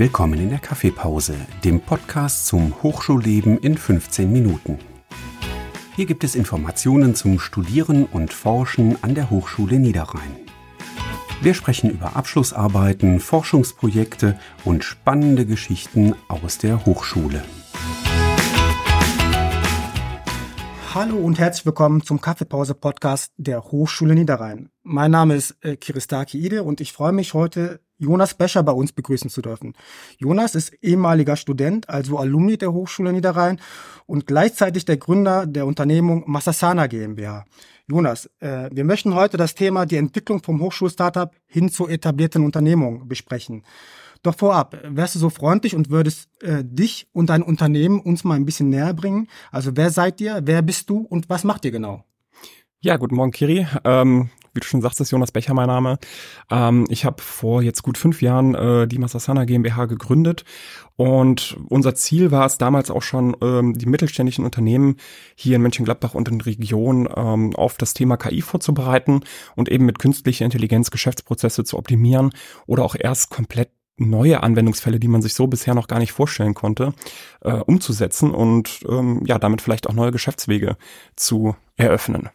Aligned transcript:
Willkommen 0.00 0.38
in 0.38 0.50
der 0.50 0.60
Kaffeepause, 0.60 1.34
dem 1.64 1.80
Podcast 1.80 2.46
zum 2.46 2.84
Hochschulleben 2.84 3.58
in 3.58 3.76
15 3.76 4.32
Minuten. 4.32 4.78
Hier 5.96 6.06
gibt 6.06 6.22
es 6.22 6.36
Informationen 6.36 7.16
zum 7.16 7.40
Studieren 7.40 8.04
und 8.04 8.32
Forschen 8.32 9.02
an 9.02 9.16
der 9.16 9.28
Hochschule 9.28 9.80
Niederrhein. 9.80 10.36
Wir 11.42 11.52
sprechen 11.52 11.90
über 11.90 12.14
Abschlussarbeiten, 12.14 13.18
Forschungsprojekte 13.18 14.38
und 14.64 14.84
spannende 14.84 15.46
Geschichten 15.46 16.14
aus 16.28 16.58
der 16.58 16.86
Hochschule. 16.86 17.42
Hallo 20.94 21.16
und 21.16 21.40
herzlich 21.40 21.66
willkommen 21.66 22.04
zum 22.04 22.20
Kaffeepause-Podcast 22.20 23.32
der 23.36 23.64
Hochschule 23.64 24.14
Niederrhein. 24.14 24.70
Mein 24.84 25.10
Name 25.10 25.34
ist 25.34 25.56
äh, 25.62 25.76
Kiristaki 25.76 26.38
Ide 26.38 26.62
und 26.62 26.80
ich 26.80 26.92
freue 26.92 27.12
mich 27.12 27.34
heute, 27.34 27.80
Jonas 27.98 28.34
Becher 28.34 28.62
bei 28.62 28.72
uns 28.72 28.92
begrüßen 28.92 29.28
zu 29.28 29.42
dürfen. 29.42 29.74
Jonas 30.18 30.54
ist 30.54 30.72
ehemaliger 30.82 31.36
Student, 31.36 31.88
also 31.88 32.18
Alumni 32.18 32.56
der 32.56 32.72
Hochschule 32.72 33.12
Niederrhein 33.12 33.60
und 34.06 34.26
gleichzeitig 34.26 34.84
der 34.84 34.96
Gründer 34.96 35.46
der 35.46 35.66
Unternehmung 35.66 36.24
Massasana 36.26 36.86
GmbH. 36.86 37.44
Jonas, 37.88 38.30
äh, 38.40 38.68
wir 38.72 38.84
möchten 38.84 39.14
heute 39.14 39.36
das 39.36 39.54
Thema 39.54 39.86
die 39.86 39.96
Entwicklung 39.96 40.42
vom 40.42 40.60
Hochschulstartup 40.60 41.32
hin 41.46 41.70
zur 41.70 41.90
etablierten 41.90 42.44
Unternehmung 42.44 43.08
besprechen. 43.08 43.64
Doch 44.22 44.34
vorab, 44.36 44.76
wärst 44.84 45.14
du 45.14 45.18
so 45.20 45.30
freundlich 45.30 45.74
und 45.74 45.90
würdest 45.90 46.28
äh, 46.42 46.64
dich 46.64 47.08
und 47.12 47.30
dein 47.30 47.42
Unternehmen 47.42 48.00
uns 48.00 48.24
mal 48.24 48.34
ein 48.34 48.44
bisschen 48.44 48.68
näher 48.68 48.92
bringen? 48.92 49.28
Also 49.50 49.76
wer 49.76 49.90
seid 49.90 50.20
ihr, 50.20 50.40
wer 50.44 50.62
bist 50.62 50.90
du 50.90 50.98
und 50.98 51.30
was 51.30 51.44
macht 51.44 51.64
ihr 51.64 51.70
genau? 51.70 52.04
Ja, 52.80 52.96
guten 52.96 53.16
Morgen, 53.16 53.32
Kiri. 53.32 53.66
Ähm, 53.84 54.30
wie 54.58 54.60
du 54.60 54.66
schon 54.66 54.82
sagst, 54.82 55.00
ist 55.00 55.12
Jonas 55.12 55.30
Becher 55.30 55.54
mein 55.54 55.68
Name. 55.68 55.98
Ähm, 56.50 56.86
ich 56.90 57.04
habe 57.04 57.22
vor 57.22 57.62
jetzt 57.62 57.82
gut 57.82 57.96
fünf 57.96 58.22
Jahren 58.22 58.54
äh, 58.54 58.88
die 58.88 58.98
Masasana 58.98 59.44
GmbH 59.44 59.86
gegründet 59.86 60.44
und 60.96 61.56
unser 61.68 61.94
Ziel 61.94 62.32
war 62.32 62.44
es 62.44 62.58
damals 62.58 62.90
auch 62.90 63.02
schon, 63.02 63.36
ähm, 63.40 63.78
die 63.78 63.86
mittelständischen 63.86 64.44
Unternehmen 64.44 64.96
hier 65.36 65.56
in 65.56 65.62
Mönchengladbach 65.62 66.14
und 66.14 66.28
in 66.28 66.40
der 66.40 66.46
Region 66.46 67.08
ähm, 67.14 67.54
auf 67.54 67.76
das 67.76 67.94
Thema 67.94 68.16
KI 68.16 68.42
vorzubereiten 68.42 69.20
und 69.54 69.68
eben 69.68 69.86
mit 69.86 70.00
künstlicher 70.00 70.44
Intelligenz 70.44 70.90
Geschäftsprozesse 70.90 71.62
zu 71.62 71.78
optimieren 71.78 72.32
oder 72.66 72.84
auch 72.84 72.96
erst 72.98 73.30
komplett 73.30 73.70
neue 73.96 74.42
Anwendungsfälle, 74.42 74.98
die 74.98 75.08
man 75.08 75.22
sich 75.22 75.34
so 75.34 75.46
bisher 75.46 75.74
noch 75.74 75.86
gar 75.86 76.00
nicht 76.00 76.12
vorstellen 76.12 76.54
konnte, 76.54 76.94
äh, 77.42 77.52
umzusetzen 77.52 78.32
und 78.32 78.80
ähm, 78.88 79.22
ja, 79.24 79.38
damit 79.38 79.62
vielleicht 79.62 79.88
auch 79.88 79.94
neue 79.94 80.12
Geschäftswege 80.12 80.76
zu 81.14 81.54
eröffnen. 81.76 82.28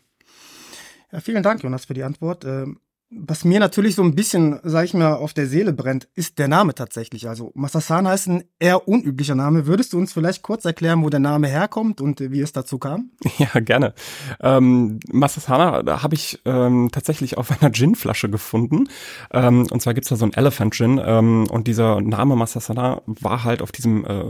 Ja, 1.14 1.20
vielen 1.20 1.44
Dank, 1.44 1.62
Jonas, 1.62 1.86
für 1.86 1.94
die 1.94 2.04
Antwort. 2.04 2.44
Ähm, 2.44 2.80
was 3.16 3.46
mir 3.46 3.60
natürlich 3.60 3.96
so 3.96 4.04
ein 4.04 4.16
bisschen, 4.16 4.60
sag 4.64 4.86
ich 4.86 4.94
mal, 4.94 5.14
auf 5.14 5.34
der 5.34 5.48
Seele 5.48 5.74
brennt, 5.74 6.08
ist 6.16 6.40
der 6.40 6.48
Name 6.48 6.76
tatsächlich. 6.76 7.28
Also 7.28 7.52
Masasana 7.56 8.14
ist 8.14 8.28
ein 8.28 8.44
eher 8.60 8.88
unüblicher 8.88 9.36
Name. 9.36 9.68
Würdest 9.68 9.94
du 9.94 9.98
uns 9.98 10.14
vielleicht 10.14 10.42
kurz 10.42 10.66
erklären, 10.66 11.04
wo 11.04 11.10
der 11.10 11.20
Name 11.20 11.48
herkommt 11.48 12.02
und 12.02 12.20
wie 12.20 12.42
es 12.42 12.52
dazu 12.52 12.78
kam? 12.78 13.12
Ja, 13.38 13.60
gerne. 13.60 13.94
Ähm, 14.42 15.00
Masasana 15.12 15.84
da 15.84 16.04
habe 16.04 16.16
ich 16.16 16.40
ähm, 16.46 16.90
tatsächlich 16.92 17.38
auf 17.38 17.52
einer 17.62 17.72
Gin-Flasche 17.72 18.30
gefunden. 18.30 18.86
Ähm, 19.32 19.68
und 19.70 19.82
zwar 19.82 19.94
gibt's 19.94 20.10
da 20.10 20.16
so 20.16 20.26
ein 20.26 20.34
Elephant 20.34 20.74
Gin 20.74 21.02
ähm, 21.04 21.48
und 21.50 21.68
dieser 21.68 22.00
Name 22.00 22.36
Masasana 22.36 23.02
war 23.06 23.44
halt 23.44 23.62
auf 23.62 23.72
diesem 23.72 24.06
äh, 24.06 24.24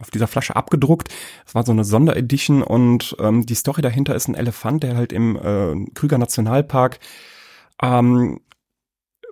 auf 0.00 0.10
dieser 0.12 0.26
Flasche 0.26 0.54
abgedruckt. 0.54 1.08
Es 1.46 1.54
war 1.54 1.64
so 1.64 1.72
eine 1.72 1.84
Sonderedition 1.84 2.62
und 2.62 3.16
ähm, 3.18 3.46
die 3.46 3.54
Story 3.54 3.82
dahinter 3.82 4.14
ist 4.14 4.28
ein 4.28 4.34
Elefant, 4.34 4.82
der 4.82 4.96
halt 4.96 5.12
im 5.12 5.36
äh, 5.36 5.90
Krüger 5.94 6.18
Nationalpark 6.18 7.00
ähm, 7.82 8.40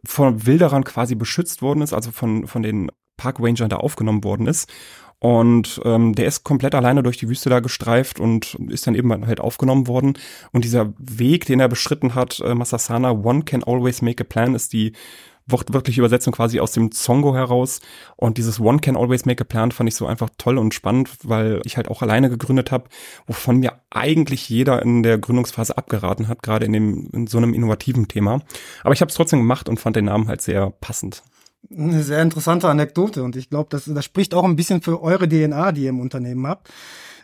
von 0.04 0.46
Wilderern 0.46 0.84
quasi 0.84 1.14
beschützt 1.14 1.62
worden 1.62 1.82
ist, 1.82 1.92
also 1.92 2.10
von, 2.10 2.46
von 2.46 2.62
den 2.62 2.90
Parkrangern 3.16 3.68
da 3.68 3.76
aufgenommen 3.76 4.24
worden 4.24 4.46
ist. 4.46 4.70
Und 5.18 5.82
ähm, 5.84 6.14
der 6.14 6.26
ist 6.26 6.44
komplett 6.44 6.74
alleine 6.74 7.02
durch 7.02 7.18
die 7.18 7.28
Wüste 7.28 7.50
da 7.50 7.60
gestreift 7.60 8.18
und 8.18 8.54
ist 8.68 8.86
dann 8.86 8.94
eben 8.94 9.26
halt 9.26 9.38
aufgenommen 9.38 9.86
worden. 9.86 10.14
Und 10.52 10.64
dieser 10.64 10.94
Weg, 10.98 11.44
den 11.44 11.60
er 11.60 11.68
beschritten 11.68 12.14
hat, 12.14 12.40
äh, 12.40 12.54
Masasana, 12.54 13.10
One 13.10 13.42
can 13.42 13.62
always 13.62 14.00
make 14.00 14.24
a 14.24 14.26
plan, 14.26 14.54
ist 14.54 14.72
die 14.72 14.92
wortwörtliche 15.46 16.00
Übersetzung 16.00 16.32
quasi 16.32 16.60
aus 16.60 16.72
dem 16.72 16.92
Zongo 16.92 17.34
heraus. 17.34 17.80
Und 18.16 18.38
dieses 18.38 18.60
One 18.60 18.78
can 18.78 18.96
always 18.96 19.24
make 19.24 19.42
a 19.42 19.44
plan 19.44 19.72
fand 19.72 19.88
ich 19.88 19.96
so 19.96 20.06
einfach 20.06 20.30
toll 20.38 20.58
und 20.58 20.74
spannend, 20.74 21.10
weil 21.24 21.60
ich 21.64 21.76
halt 21.76 21.88
auch 21.88 22.02
alleine 22.02 22.30
gegründet 22.30 22.70
habe, 22.70 22.84
wovon 23.26 23.58
mir 23.58 23.80
eigentlich 23.90 24.48
jeder 24.48 24.82
in 24.82 25.02
der 25.02 25.18
Gründungsphase 25.18 25.76
abgeraten 25.76 26.28
hat, 26.28 26.42
gerade 26.42 26.66
in 26.66 26.72
dem 26.72 27.08
in 27.12 27.26
so 27.26 27.38
einem 27.38 27.54
innovativen 27.54 28.08
Thema. 28.08 28.40
Aber 28.82 28.92
ich 28.92 29.00
habe 29.00 29.08
es 29.08 29.16
trotzdem 29.16 29.40
gemacht 29.40 29.68
und 29.68 29.80
fand 29.80 29.96
den 29.96 30.06
Namen 30.06 30.28
halt 30.28 30.42
sehr 30.42 30.70
passend. 30.70 31.22
Eine 31.68 32.02
sehr 32.02 32.22
interessante 32.22 32.68
Anekdote 32.68 33.22
und 33.22 33.36
ich 33.36 33.50
glaube, 33.50 33.68
das, 33.70 33.84
das 33.84 34.04
spricht 34.04 34.34
auch 34.34 34.44
ein 34.44 34.56
bisschen 34.56 34.82
für 34.82 35.02
eure 35.02 35.28
DNA, 35.28 35.72
die 35.72 35.82
ihr 35.82 35.90
im 35.90 36.00
Unternehmen 36.00 36.46
habt. 36.46 36.70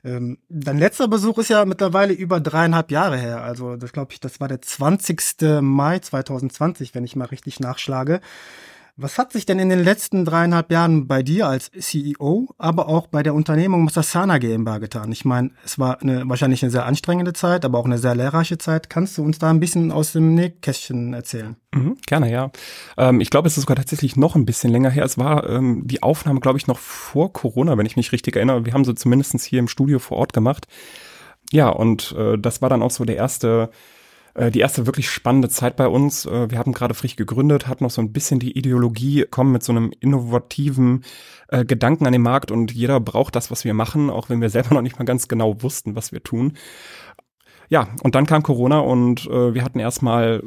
Ähm, 0.05 0.39
dein 0.49 0.79
letzter 0.79 1.09
Besuch 1.09 1.39
ist 1.39 1.49
ja 1.49 1.65
mittlerweile 1.65 2.13
über 2.13 2.39
dreieinhalb 2.39 2.91
Jahre 2.91 3.17
her. 3.17 3.43
Also 3.43 3.77
das 3.77 3.93
glaube 3.93 4.13
ich, 4.13 4.21
das 4.21 4.39
war 4.39 4.47
der 4.47 4.63
20. 4.63 5.63
Mai 5.63 5.99
2020, 5.99 6.95
wenn 6.95 7.05
ich 7.05 7.17
mal 7.17 7.25
richtig 7.25 7.59
nachschlage. 7.59 8.21
Was 8.99 9.19
hat 9.19 9.31
sich 9.31 9.45
denn 9.45 9.59
in 9.59 9.69
den 9.69 9.85
letzten 9.85 10.25
dreieinhalb 10.25 10.73
Jahren 10.73 11.07
bei 11.07 11.23
dir 11.23 11.49
als 11.49 11.71
CEO, 11.71 12.49
aber 12.57 12.89
auch 12.89 13.09
bei 13.09 13.23
der 13.23 13.35
Unternehmung 13.35 13.85
Masasana 13.85 14.39
GmbH 14.39 14.79
getan? 14.79 15.13
Ich 15.13 15.27
meine, 15.27 15.51
es 15.67 15.79
war 15.79 16.01
eine, 16.01 16.27
wahrscheinlich 16.27 16.63
eine 16.63 16.71
sehr 16.71 16.87
anstrengende 16.87 17.35
Zeit, 17.35 17.67
aber 17.67 17.79
auch 17.79 17.85
eine 17.85 17.99
sehr 17.99 18.15
lehrreiche 18.15 18.57
Zeit. 18.57 18.89
Kannst 18.89 19.19
du 19.19 19.23
uns 19.23 19.39
da 19.39 19.51
ein 19.51 19.61
bisschen 19.61 19.93
aus 19.93 20.13
dem 20.13 20.35
Nähkästchen 20.35 21.13
erzählen? 21.13 21.57
Mhm, 21.75 21.99
gerne, 22.07 22.33
ja. 22.33 22.51
Ähm, 22.97 23.21
ich 23.21 23.29
glaube, 23.29 23.49
es 23.49 23.59
ist 23.59 23.65
sogar 23.65 23.77
tatsächlich 23.77 24.17
noch 24.17 24.35
ein 24.35 24.47
bisschen 24.47 24.73
länger 24.73 24.89
her. 24.89 25.05
Es 25.05 25.19
war 25.19 25.47
ähm, 25.47 25.83
die 25.85 26.03
Aufnahme, 26.03 26.41
glaube 26.41 26.57
ich, 26.57 26.67
noch 26.67 26.79
vor 26.79 27.35
Corona, 27.35 27.77
wenn 27.77 27.85
ich 27.85 27.97
mich 27.97 28.13
richtig 28.13 28.35
erinnere. 28.35 28.65
Wir 28.65 28.73
haben 28.73 28.87
sie 28.87 28.95
zumindest 28.95 29.39
hier 29.45 29.59
im 29.59 29.69
Studio 29.69 29.99
vor 29.99 30.17
Ort 30.17 30.33
gemacht. 30.33 30.69
Ja, 31.53 31.69
und 31.69 32.13
äh, 32.17 32.39
das 32.39 32.63
war 32.63 32.71
dann 32.71 32.81
auch 32.81 32.91
so 32.91 33.05
der 33.05 33.17
erste 33.17 33.69
äh, 34.37 34.51
die 34.51 34.61
erste 34.61 34.87
wirklich 34.87 35.11
spannende 35.11 35.49
Zeit 35.49 35.77
bei 35.77 35.89
uns. 35.89 36.27
Äh, 36.27 36.51
wir 36.51 36.59
haben 36.59 36.73
gerade 36.73 36.95
frisch 36.95 37.17
gegründet, 37.17 37.67
hatten 37.67 37.85
noch 37.85 37.91
so 37.91 38.03
ein 38.03 38.13
bisschen 38.13 38.39
die 38.39 38.57
Ideologie, 38.57 39.25
kommen 39.31 39.53
mit 39.53 39.63
so 39.63 39.73
einem 39.73 39.93
innovativen 40.01 41.05
äh, 41.49 41.65
Gedanken 41.65 42.07
an 42.07 42.13
den 42.13 42.23
Markt 42.23 42.51
und 42.51 42.73
jeder 42.73 43.01
braucht 43.01 43.35
das, 43.35 43.51
was 43.51 43.65
wir 43.65 43.75
machen, 43.75 44.11
auch 44.11 44.29
wenn 44.29 44.41
wir 44.41 44.51
selber 44.51 44.71
noch 44.75 44.83
nicht 44.83 44.99
mal 44.99 45.05
ganz 45.05 45.29
genau 45.29 45.63
wussten, 45.63 45.97
was 45.97 46.13
wir 46.13 46.23
tun 46.23 46.53
ja, 47.69 47.89
und 48.03 48.15
dann 48.15 48.27
kam 48.27 48.43
Corona 48.43 48.79
und 48.79 49.27
äh, 49.27 49.55
wir 49.55 49.65
hatten 49.65 49.81
erstmal 49.81 50.43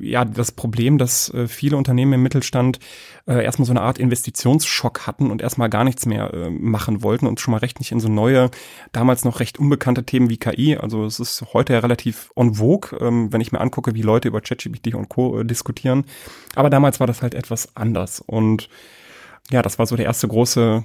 ja 0.00 0.24
das 0.24 0.52
Problem, 0.52 0.98
dass 0.98 1.32
äh, 1.32 1.48
viele 1.48 1.76
Unternehmen 1.76 2.14
im 2.14 2.22
Mittelstand 2.22 2.78
äh, 3.26 3.42
erstmal 3.42 3.66
so 3.66 3.72
eine 3.72 3.80
Art 3.80 3.98
Investitionsschock 3.98 5.06
hatten 5.06 5.30
und 5.30 5.40
erstmal 5.40 5.70
gar 5.70 5.84
nichts 5.84 6.06
mehr 6.06 6.32
äh, 6.34 6.50
machen 6.50 7.02
wollten 7.02 7.26
und 7.26 7.40
schon 7.40 7.52
mal 7.52 7.58
recht 7.58 7.78
nicht 7.78 7.92
in 7.92 8.00
so 8.00 8.08
neue, 8.08 8.50
damals 8.92 9.24
noch 9.24 9.40
recht 9.40 9.58
unbekannte 9.58 10.04
Themen 10.04 10.28
wie 10.28 10.38
KI. 10.38 10.76
Also 10.76 11.04
es 11.04 11.18
ist 11.18 11.44
heute 11.52 11.72
ja 11.72 11.78
relativ 11.78 12.30
on 12.36 12.54
vogue, 12.54 12.98
ähm, 13.00 13.32
wenn 13.32 13.40
ich 13.40 13.52
mir 13.52 13.60
angucke, 13.60 13.94
wie 13.94 14.02
Leute 14.02 14.28
über 14.28 14.40
ChatGPT 14.40 14.94
und 14.94 15.08
Co. 15.08 15.40
Äh, 15.40 15.44
diskutieren. 15.44 16.04
Aber 16.54 16.68
damals 16.68 17.00
war 17.00 17.06
das 17.06 17.22
halt 17.22 17.34
etwas 17.34 17.74
anders 17.74 18.20
und 18.20 18.68
ja, 19.50 19.62
das 19.62 19.78
war 19.78 19.86
so 19.86 19.96
der 19.96 20.06
erste 20.06 20.28
große 20.28 20.84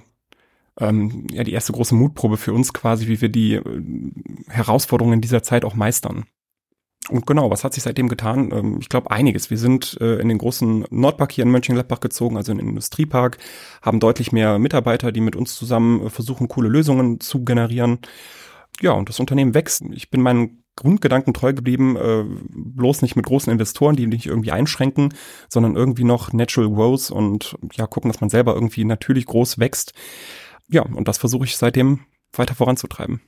ähm, 0.79 1.27
ja 1.31 1.43
die 1.43 1.53
erste 1.53 1.73
große 1.73 1.95
Mutprobe 1.95 2.37
für 2.37 2.53
uns 2.53 2.73
quasi, 2.73 3.07
wie 3.07 3.21
wir 3.21 3.29
die 3.29 3.53
äh, 3.55 3.83
Herausforderungen 4.49 5.21
dieser 5.21 5.43
Zeit 5.43 5.65
auch 5.65 5.75
meistern. 5.75 6.25
Und 7.09 7.27
genau, 7.27 7.51
was 7.51 7.63
hat 7.63 7.73
sich 7.73 7.83
seitdem 7.83 8.09
getan? 8.09 8.51
Ähm, 8.51 8.77
ich 8.79 8.89
glaube 8.89 9.11
einiges. 9.11 9.49
Wir 9.49 9.57
sind 9.57 9.97
äh, 10.01 10.19
in 10.19 10.27
den 10.27 10.37
großen 10.37 10.85
Nordpark 10.89 11.31
hier 11.31 11.43
in 11.43 11.51
Mönchengladbach 11.51 11.99
gezogen, 11.99 12.35
also 12.37 12.51
in 12.51 12.57
den 12.57 12.69
Industriepark, 12.69 13.37
haben 13.81 13.99
deutlich 13.99 14.31
mehr 14.31 14.57
Mitarbeiter, 14.59 15.11
die 15.11 15.21
mit 15.21 15.35
uns 15.35 15.55
zusammen 15.55 16.07
äh, 16.07 16.09
versuchen, 16.09 16.47
coole 16.47 16.69
Lösungen 16.69 17.19
zu 17.19 17.43
generieren. 17.43 17.99
Ja, 18.81 18.91
und 18.91 19.07
das 19.07 19.19
Unternehmen 19.19 19.53
wächst. 19.53 19.83
Ich 19.91 20.09
bin 20.09 20.21
meinen 20.21 20.63
Grundgedanken 20.75 21.33
treu 21.33 21.53
geblieben, 21.53 21.95
äh, 21.95 22.25
bloß 22.49 23.01
nicht 23.01 23.15
mit 23.15 23.25
großen 23.25 23.53
Investoren, 23.53 23.95
die 23.95 24.07
nicht 24.07 24.25
irgendwie 24.25 24.51
einschränken, 24.51 25.13
sondern 25.47 25.75
irgendwie 25.75 26.03
noch 26.03 26.33
Natural 26.33 26.69
Growth 26.69 27.11
und 27.11 27.55
ja, 27.73 27.87
gucken, 27.87 28.11
dass 28.11 28.19
man 28.19 28.29
selber 28.29 28.55
irgendwie 28.55 28.83
natürlich 28.83 29.25
groß 29.27 29.59
wächst 29.59 29.93
ja, 30.69 30.81
und 30.81 31.07
das 31.07 31.17
versuche 31.17 31.45
ich 31.45 31.57
seitdem 31.57 32.01
weiter 32.33 32.55
voranzutreiben. 32.55 33.21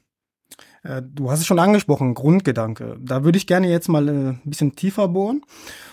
Äh, 0.84 1.02
du 1.04 1.30
hast 1.30 1.40
es 1.40 1.46
schon 1.46 1.60
angesprochen, 1.60 2.14
Grundgedanke. 2.14 2.98
Da 3.00 3.24
würde 3.24 3.38
ich 3.38 3.48
gerne 3.48 3.70
jetzt 3.70 3.90
mal 3.90 4.08
äh, 4.08 4.12
ein 4.12 4.42
bisschen 4.46 4.76
tiefer 4.76 5.08
bohren. 5.08 5.42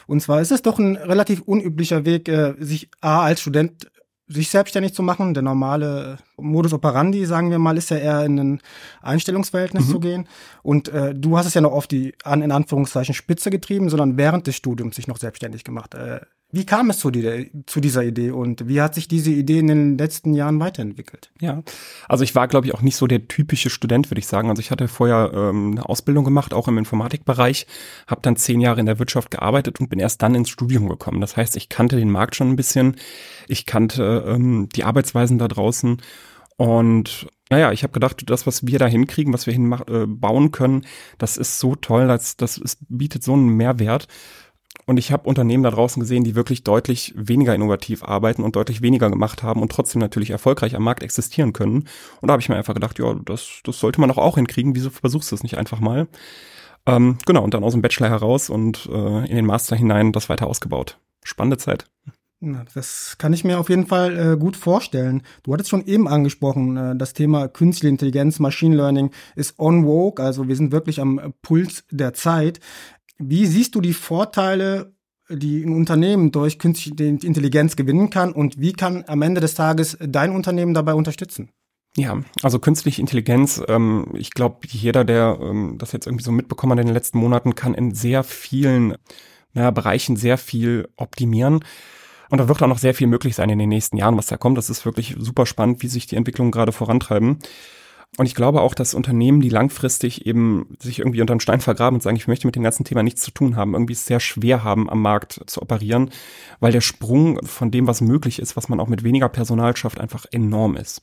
Und 0.06 0.20
zwar 0.20 0.41
ist 0.41 0.52
es 0.52 0.62
doch 0.62 0.79
ein 0.79 0.96
relativ 0.96 1.43
unüblicher 1.43 2.05
Weg, 2.05 2.29
äh, 2.29 2.55
sich 2.58 2.91
A 3.00 3.23
als 3.23 3.41
Student 3.41 3.91
sich 4.26 4.49
selbstständig 4.49 4.94
zu 4.94 5.02
machen. 5.02 5.35
Der 5.35 5.43
normale 5.43 6.19
Modus 6.37 6.73
operandi, 6.73 7.26
sagen 7.26 7.50
wir 7.50 7.58
mal, 7.58 7.76
ist 7.76 7.91
ja 7.91 7.99
eher 7.99 8.25
in 8.25 8.38
ein 8.38 8.61
Einstellungsverhältnis 9.02 9.87
mhm. 9.87 9.91
zu 9.91 10.00
gehen. 10.00 10.29
Und 10.62 10.88
äh, 10.88 11.14
du 11.14 11.37
hast 11.37 11.46
es 11.46 11.55
ja 11.55 11.61
noch 11.61 11.73
auf 11.73 11.87
die 11.87 12.14
an 12.25 12.41
in 12.41 12.52
Anführungszeichen 12.52 13.14
Spitze 13.14 13.50
getrieben, 13.50 13.91
sondern 13.91 14.17
während 14.17 14.46
des 14.46 14.56
Studiums 14.56 14.96
sich 14.96 15.08
noch 15.08 15.19
selbstständig 15.19 15.64
gemacht. 15.64 15.94
Äh, 15.94 16.20
Wie 16.54 16.64
kam 16.64 16.88
es 16.88 16.98
zu, 16.98 17.10
die, 17.10 17.50
zu, 17.66 17.80
dieser 17.80 18.04
Idee 18.04 18.30
und 18.30 18.68
wie 18.68 18.80
hat 18.80 18.94
sich 18.94 19.08
diese 19.08 19.32
Idee 19.32 19.58
in 19.58 19.66
den 19.66 19.98
letzten 19.98 20.34
Jahren 20.34 20.60
weiterentwickelt? 20.60 21.32
Ja, 21.40 21.64
also 22.08 22.22
ich 22.22 22.36
war, 22.36 22.46
glaube 22.46 22.68
ich, 22.68 22.74
auch 22.74 22.80
nicht 22.80 22.94
so 22.94 23.08
der 23.08 23.26
typische 23.26 23.70
Student, 23.70 24.08
würde 24.08 24.20
ich 24.20 24.28
sagen. 24.28 24.50
Also 24.50 24.60
ich 24.60 24.70
hatte 24.70 24.86
vorher 24.86 25.32
ähm, 25.34 25.72
eine 25.72 25.88
Ausbildung 25.88 26.24
gemacht, 26.24 26.54
auch 26.54 26.68
im 26.68 26.78
Informatikbereich, 26.78 27.66
habe 28.06 28.20
dann 28.22 28.36
zehn 28.36 28.60
Jahre 28.60 28.78
in 28.78 28.86
der 28.86 29.00
Wirtschaft 29.00 29.32
gearbeitet 29.32 29.80
und 29.80 29.90
bin 29.90 29.98
erst 29.98 30.22
dann 30.22 30.36
ins 30.36 30.48
Studium 30.48 30.88
gekommen. 30.88 31.20
Das 31.20 31.36
heißt, 31.36 31.56
ich 31.56 31.68
kannte 31.68 31.96
den 31.96 32.10
Markt 32.10 32.36
schon 32.36 32.50
ein 32.50 32.56
bisschen, 32.56 32.98
ich 33.48 33.66
kannte 33.66 34.24
ähm, 34.24 34.68
die 34.76 34.84
Arbeitsweisen 34.84 35.38
da 35.38 35.48
draußen 35.48 36.00
und 36.56 37.26
naja, 37.50 37.72
ich 37.72 37.82
habe 37.82 37.92
gedacht, 37.92 38.22
das, 38.30 38.46
was 38.46 38.66
wir 38.66 38.78
da 38.78 38.86
hinkriegen, 38.86 39.32
was 39.32 39.46
wir 39.46 39.52
hinbauen 39.52 40.46
äh, 40.46 40.50
können, 40.50 40.86
das 41.18 41.36
ist 41.36 41.58
so 41.58 41.74
toll, 41.74 42.06
das, 42.06 42.36
das 42.36 42.58
ist, 42.58 42.78
bietet 42.88 43.22
so 43.22 43.34
einen 43.34 43.48
Mehrwert. 43.48 44.08
Und 44.86 44.98
ich 44.98 45.12
habe 45.12 45.28
Unternehmen 45.28 45.62
da 45.62 45.70
draußen 45.70 46.00
gesehen, 46.00 46.25
die 46.25 46.34
wirklich 46.34 46.62
deutlich 46.62 47.14
weniger 47.16 47.54
innovativ 47.54 48.02
arbeiten 48.02 48.42
und 48.42 48.56
deutlich 48.56 48.82
weniger 48.82 49.10
gemacht 49.10 49.42
haben 49.42 49.62
und 49.62 49.72
trotzdem 49.72 50.00
natürlich 50.00 50.31
erfolgreich 50.31 50.76
am 50.76 50.82
Markt 50.82 51.02
existieren 51.02 51.52
können. 51.52 51.88
Und 52.20 52.28
da 52.28 52.32
habe 52.32 52.42
ich 52.42 52.48
mir 52.48 52.56
einfach 52.56 52.75
gedacht, 52.75 52.98
ja, 52.98 53.14
das, 53.25 53.60
das 53.64 53.78
sollte 53.78 54.00
man 54.00 54.08
doch 54.08 54.19
auch 54.19 54.36
hinkriegen. 54.36 54.75
Wieso 54.75 54.90
versuchst 54.90 55.31
du 55.31 55.36
es 55.36 55.42
nicht 55.42 55.56
einfach 55.56 55.81
mal? 55.81 56.06
Ähm, 56.86 57.16
genau, 57.25 57.42
und 57.42 57.54
dann 57.54 57.64
aus 57.64 57.72
dem 57.72 57.82
Bachelor 57.82 58.10
heraus 58.10 58.50
und 58.50 58.88
äh, 58.92 59.26
in 59.26 59.36
den 59.36 59.46
Master 59.46 59.75
hinein 59.75 60.12
das 60.12 60.28
weiter 60.28 60.46
ausgebaut. 60.46 60.98
Spannende 61.22 61.56
Zeit. 61.56 61.86
Das 62.75 63.16
kann 63.16 63.32
ich 63.32 63.44
mir 63.44 63.58
auf 63.58 63.70
jeden 63.70 63.86
Fall 63.86 64.32
äh, 64.32 64.36
gut 64.36 64.56
vorstellen. 64.56 65.22
Du 65.44 65.52
hattest 65.54 65.70
schon 65.70 65.86
eben 65.86 66.06
angesprochen, 66.08 66.76
äh, 66.76 66.96
das 66.96 67.14
Thema 67.14 67.48
Künstliche 67.48 67.90
Intelligenz, 67.90 68.38
Machine 68.38 68.76
Learning 68.76 69.10
ist 69.34 69.58
on 69.58 69.84
vogue, 69.84 70.22
also 70.22 70.46
wir 70.46 70.56
sind 70.56 70.72
wirklich 70.72 71.00
am 71.00 71.32
Puls 71.40 71.84
der 71.90 72.12
Zeit. 72.12 72.60
Wie 73.19 73.46
siehst 73.46 73.75
du 73.75 73.81
die 73.81 73.93
Vorteile, 73.93 74.94
die 75.28 75.64
ein 75.64 75.75
Unternehmen 75.75 76.32
durch 76.32 76.58
künstliche 76.58 77.05
Intelligenz 77.05 77.76
gewinnen 77.76 78.11
kann 78.11 78.32
und 78.32 78.61
wie 78.61 78.72
kann 78.72 79.05
am 79.06 79.22
Ende 79.22 79.40
des 79.40 79.55
Tages 79.55 79.96
dein 80.00 80.32
Unternehmen 80.32 80.75
dabei 80.75 80.94
unterstützen? 80.94 81.50
Ja, 81.96 82.20
also 82.43 82.58
künstliche 82.58 83.00
Intelligenz, 83.00 83.62
ähm, 83.69 84.08
ich 84.14 84.31
glaube, 84.32 84.66
jeder, 84.66 85.05
der 85.05 85.38
ähm, 85.40 85.76
das 85.78 85.93
jetzt 85.93 86.06
irgendwie 86.06 86.25
so 86.25 86.32
mitbekommen 86.32 86.72
hat 86.72 86.81
in 86.81 86.87
den 86.87 86.94
letzten 86.94 87.19
Monaten, 87.19 87.55
kann 87.55 87.75
in 87.75 87.94
sehr 87.94 88.25
vielen 88.25 88.96
naja, 89.52 89.70
Bereichen 89.70 90.17
sehr 90.17 90.37
viel 90.37 90.88
optimieren. 90.96 91.64
Und 92.31 92.38
da 92.38 92.49
wird 92.49 92.60
auch 92.62 92.67
noch 92.67 92.78
sehr 92.78 92.94
viel 92.94 93.06
möglich 93.06 93.37
sein 93.37 93.49
in 93.49 93.60
den 93.60 93.69
nächsten 93.69 93.96
Jahren, 93.96 94.17
was 94.17 94.26
da 94.26 94.37
kommt. 94.37 94.58
Das 94.58 94.70
ist 94.70 94.84
wirklich 94.84 95.14
super 95.19 95.46
spannend, 95.46 95.82
wie 95.82 95.88
sich 95.88 96.06
die 96.06 96.17
Entwicklungen 96.17 96.50
gerade 96.50 96.72
vorantreiben. 96.72 97.38
Und 98.16 98.26
ich 98.26 98.34
glaube 98.34 98.61
auch, 98.61 98.75
dass 98.75 98.94
Unternehmen, 98.94 99.40
die 99.40 99.49
langfristig 99.49 100.25
eben 100.25 100.76
sich 100.78 101.00
irgendwie 101.00 101.20
unter 101.20 101.34
den 101.34 101.40
Stein 101.40 101.61
vergraben 101.61 101.96
und 101.96 102.00
sagen, 102.00 102.16
ich 102.16 102.28
möchte 102.28 102.46
mit 102.46 102.55
dem 102.55 102.62
ganzen 102.62 102.84
Thema 102.84 103.02
nichts 103.02 103.22
zu 103.22 103.32
tun 103.32 103.56
haben, 103.56 103.75
irgendwie 103.75 103.94
sehr 103.94 104.20
schwer 104.20 104.62
haben, 104.62 104.88
am 104.88 105.02
Markt 105.02 105.40
zu 105.46 105.61
operieren, 105.61 106.11
weil 106.61 106.72
der 106.72 106.81
Sprung 106.81 107.44
von 107.44 107.70
dem, 107.72 107.88
was 107.88 108.00
möglich 108.00 108.38
ist, 108.38 108.56
was 108.56 108.69
man 108.69 108.78
auch 108.78 108.88
mit 108.88 109.02
weniger 109.02 109.28
Personal 109.28 109.76
schafft, 109.76 110.00
einfach 110.00 110.26
enorm 110.31 110.76
ist. 110.76 111.02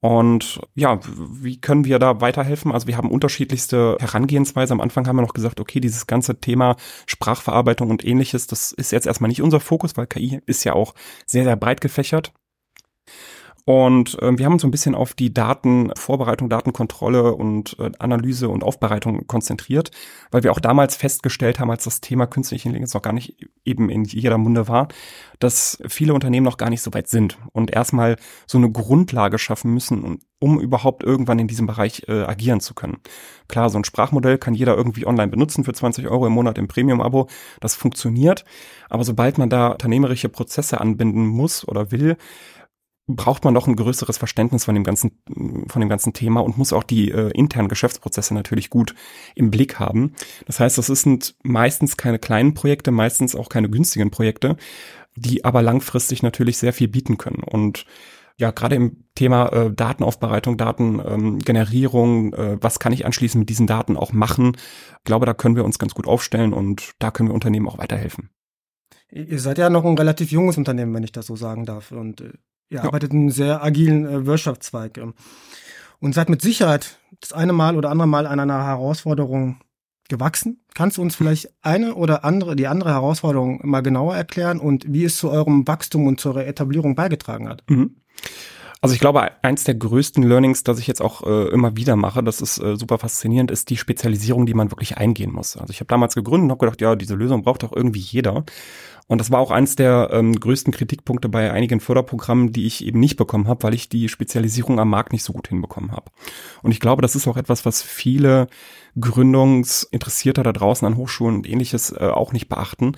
Und 0.00 0.60
ja, 0.76 1.00
wie 1.16 1.60
können 1.60 1.84
wir 1.84 1.98
da 1.98 2.20
weiterhelfen? 2.20 2.70
Also 2.70 2.86
wir 2.86 2.96
haben 2.96 3.10
unterschiedlichste 3.10 3.96
Herangehensweise. 3.98 4.72
Am 4.72 4.80
Anfang 4.80 5.08
haben 5.08 5.16
wir 5.16 5.22
noch 5.22 5.34
gesagt, 5.34 5.58
okay, 5.58 5.80
dieses 5.80 6.06
ganze 6.06 6.40
Thema 6.40 6.76
Sprachverarbeitung 7.06 7.90
und 7.90 8.04
ähnliches, 8.04 8.46
das 8.46 8.70
ist 8.70 8.92
jetzt 8.92 9.08
erstmal 9.08 9.28
nicht 9.28 9.42
unser 9.42 9.58
Fokus, 9.58 9.96
weil 9.96 10.06
KI 10.06 10.40
ist 10.46 10.62
ja 10.62 10.74
auch 10.74 10.94
sehr, 11.26 11.42
sehr 11.42 11.56
breit 11.56 11.80
gefächert. 11.80 12.32
Und 13.68 14.16
äh, 14.22 14.38
wir 14.38 14.46
haben 14.46 14.54
uns 14.54 14.62
so 14.62 14.68
ein 14.68 14.70
bisschen 14.70 14.94
auf 14.94 15.12
die 15.12 15.34
Datenvorbereitung, 15.34 16.48
Datenkontrolle 16.48 17.34
und 17.34 17.78
äh, 17.78 17.90
Analyse 17.98 18.48
und 18.48 18.64
Aufbereitung 18.64 19.26
konzentriert, 19.26 19.90
weil 20.30 20.42
wir 20.42 20.52
auch 20.52 20.58
damals 20.58 20.96
festgestellt 20.96 21.58
haben, 21.58 21.70
als 21.70 21.84
das 21.84 22.00
Thema 22.00 22.26
künstliche 22.26 22.66
Intelligenz 22.66 22.94
noch 22.94 23.02
gar 23.02 23.12
nicht 23.12 23.36
eben 23.66 23.90
in 23.90 24.04
jeder 24.04 24.38
Munde 24.38 24.68
war, 24.68 24.88
dass 25.38 25.82
viele 25.86 26.14
Unternehmen 26.14 26.44
noch 26.44 26.56
gar 26.56 26.70
nicht 26.70 26.80
so 26.80 26.94
weit 26.94 27.08
sind 27.08 27.36
und 27.52 27.70
erstmal 27.70 28.16
so 28.46 28.56
eine 28.56 28.72
Grundlage 28.72 29.38
schaffen 29.38 29.74
müssen, 29.74 30.20
um 30.38 30.58
überhaupt 30.58 31.02
irgendwann 31.02 31.38
in 31.38 31.46
diesem 31.46 31.66
Bereich 31.66 32.04
äh, 32.08 32.22
agieren 32.22 32.60
zu 32.60 32.72
können. 32.72 32.96
Klar, 33.48 33.68
so 33.68 33.78
ein 33.78 33.84
Sprachmodell 33.84 34.38
kann 34.38 34.54
jeder 34.54 34.76
irgendwie 34.78 35.06
online 35.06 35.28
benutzen 35.28 35.64
für 35.64 35.74
20 35.74 36.08
Euro 36.08 36.26
im 36.26 36.32
Monat 36.32 36.56
im 36.56 36.68
Premium-Abo. 36.68 37.28
Das 37.60 37.74
funktioniert. 37.74 38.46
Aber 38.88 39.04
sobald 39.04 39.36
man 39.36 39.50
da 39.50 39.68
unternehmerische 39.68 40.30
Prozesse 40.30 40.80
anbinden 40.80 41.26
muss 41.26 41.68
oder 41.68 41.90
will, 41.90 42.16
braucht 43.08 43.44
man 43.44 43.54
noch 43.54 43.66
ein 43.66 43.74
größeres 43.74 44.18
Verständnis 44.18 44.66
von 44.66 44.74
dem 44.74 44.84
ganzen, 44.84 45.12
von 45.66 45.80
dem 45.80 45.88
ganzen 45.88 46.12
Thema 46.12 46.40
und 46.40 46.58
muss 46.58 46.72
auch 46.72 46.82
die 46.82 47.10
äh, 47.10 47.30
internen 47.30 47.68
Geschäftsprozesse 47.68 48.34
natürlich 48.34 48.68
gut 48.68 48.94
im 49.34 49.50
Blick 49.50 49.80
haben. 49.80 50.12
Das 50.46 50.60
heißt, 50.60 50.76
das 50.76 50.86
sind 50.86 51.34
meistens 51.42 51.96
keine 51.96 52.18
kleinen 52.18 52.54
Projekte, 52.54 52.90
meistens 52.90 53.34
auch 53.34 53.48
keine 53.48 53.70
günstigen 53.70 54.10
Projekte, 54.10 54.56
die 55.16 55.44
aber 55.44 55.62
langfristig 55.62 56.22
natürlich 56.22 56.58
sehr 56.58 56.74
viel 56.74 56.88
bieten 56.88 57.16
können. 57.16 57.42
Und 57.42 57.86
ja, 58.36 58.52
gerade 58.52 58.76
im 58.76 59.04
Thema 59.14 59.48
äh, 59.48 59.72
Datenaufbereitung, 59.72 60.58
Datengenerierung, 60.58 62.34
ähm, 62.34 62.54
äh, 62.54 62.58
was 62.60 62.78
kann 62.78 62.92
ich 62.92 63.04
anschließend 63.04 63.40
mit 63.40 63.48
diesen 63.48 63.66
Daten 63.66 63.96
auch 63.96 64.12
machen? 64.12 64.56
Ich 64.98 65.04
glaube, 65.04 65.26
da 65.26 65.34
können 65.34 65.56
wir 65.56 65.64
uns 65.64 65.78
ganz 65.78 65.94
gut 65.94 66.06
aufstellen 66.06 66.52
und 66.52 66.92
da 67.00 67.10
können 67.10 67.30
wir 67.30 67.34
Unternehmen 67.34 67.68
auch 67.68 67.78
weiterhelfen. 67.78 68.30
Ihr 69.10 69.40
seid 69.40 69.58
ja 69.58 69.70
noch 69.70 69.84
ein 69.84 69.96
relativ 69.96 70.30
junges 70.30 70.58
Unternehmen, 70.58 70.94
wenn 70.94 71.02
ich 71.02 71.12
das 71.12 71.26
so 71.26 71.34
sagen 71.34 71.64
darf. 71.64 71.90
Und 71.90 72.20
äh, 72.20 72.32
Ihr 72.70 72.78
ja. 72.78 72.84
arbeitet 72.84 73.12
in 73.12 73.20
einem 73.20 73.30
sehr 73.30 73.62
agilen 73.62 74.06
äh, 74.06 74.26
Wirtschaftszweig 74.26 74.98
ähm, 74.98 75.14
und 76.00 76.14
seid 76.14 76.28
mit 76.28 76.42
Sicherheit 76.42 76.98
das 77.20 77.32
eine 77.32 77.52
Mal 77.52 77.76
oder 77.76 77.90
andere 77.90 78.08
Mal 78.08 78.26
an 78.26 78.40
einer 78.40 78.64
Herausforderung 78.64 79.60
gewachsen. 80.08 80.64
Kannst 80.74 80.96
du 80.96 81.02
uns 81.02 81.16
vielleicht 81.16 81.50
eine 81.62 81.94
oder 81.94 82.24
andere, 82.24 82.56
die 82.56 82.66
andere 82.66 82.90
Herausforderung 82.90 83.60
mal 83.64 83.82
genauer 83.82 84.16
erklären 84.16 84.58
und 84.58 84.84
wie 84.88 85.04
es 85.04 85.16
zu 85.16 85.30
eurem 85.30 85.66
Wachstum 85.68 86.06
und 86.06 86.20
zur 86.20 86.36
Etablierung 86.36 86.94
beigetragen 86.94 87.48
hat? 87.48 87.62
Mhm. 87.68 87.96
Also 88.80 88.94
ich 88.94 89.00
glaube, 89.00 89.28
eins 89.42 89.64
der 89.64 89.74
größten 89.74 90.22
Learnings, 90.22 90.62
das 90.62 90.78
ich 90.78 90.86
jetzt 90.86 91.02
auch 91.02 91.26
äh, 91.26 91.48
immer 91.48 91.76
wieder 91.76 91.96
mache, 91.96 92.22
das 92.22 92.40
ist 92.40 92.58
äh, 92.58 92.76
super 92.76 92.98
faszinierend, 92.98 93.50
ist 93.50 93.70
die 93.70 93.76
Spezialisierung, 93.76 94.46
die 94.46 94.54
man 94.54 94.70
wirklich 94.70 94.96
eingehen 94.96 95.32
muss. 95.32 95.56
Also 95.56 95.72
ich 95.72 95.80
habe 95.80 95.88
damals 95.88 96.14
gegründet 96.14 96.44
und 96.44 96.50
habe 96.52 96.60
gedacht, 96.60 96.80
ja, 96.80 96.94
diese 96.94 97.16
Lösung 97.16 97.42
braucht 97.42 97.64
doch 97.64 97.74
irgendwie 97.74 97.98
jeder. 97.98 98.44
Und 99.08 99.18
das 99.18 99.30
war 99.30 99.40
auch 99.40 99.50
eins 99.50 99.74
der 99.74 100.10
ähm, 100.12 100.38
größten 100.38 100.72
Kritikpunkte 100.72 101.28
bei 101.28 101.50
einigen 101.50 101.80
Förderprogrammen, 101.80 102.52
die 102.52 102.66
ich 102.66 102.84
eben 102.84 103.00
nicht 103.00 103.16
bekommen 103.16 103.48
habe, 103.48 103.62
weil 103.64 103.74
ich 103.74 103.88
die 103.88 104.08
Spezialisierung 104.08 104.78
am 104.78 104.90
Markt 104.90 105.12
nicht 105.12 105.24
so 105.24 105.32
gut 105.32 105.48
hinbekommen 105.48 105.92
habe. 105.92 106.10
Und 106.62 106.72
ich 106.72 106.78
glaube, 106.78 107.00
das 107.00 107.16
ist 107.16 107.26
auch 107.26 107.38
etwas, 107.38 107.64
was 107.64 107.82
viele 107.82 108.48
Gründungsinteressierter 109.00 110.42
da 110.42 110.52
draußen 110.52 110.86
an 110.86 110.96
Hochschulen 110.96 111.36
und 111.36 111.48
ähnliches 111.48 111.90
äh, 111.92 112.04
auch 112.04 112.32
nicht 112.32 112.48
beachten. 112.48 112.92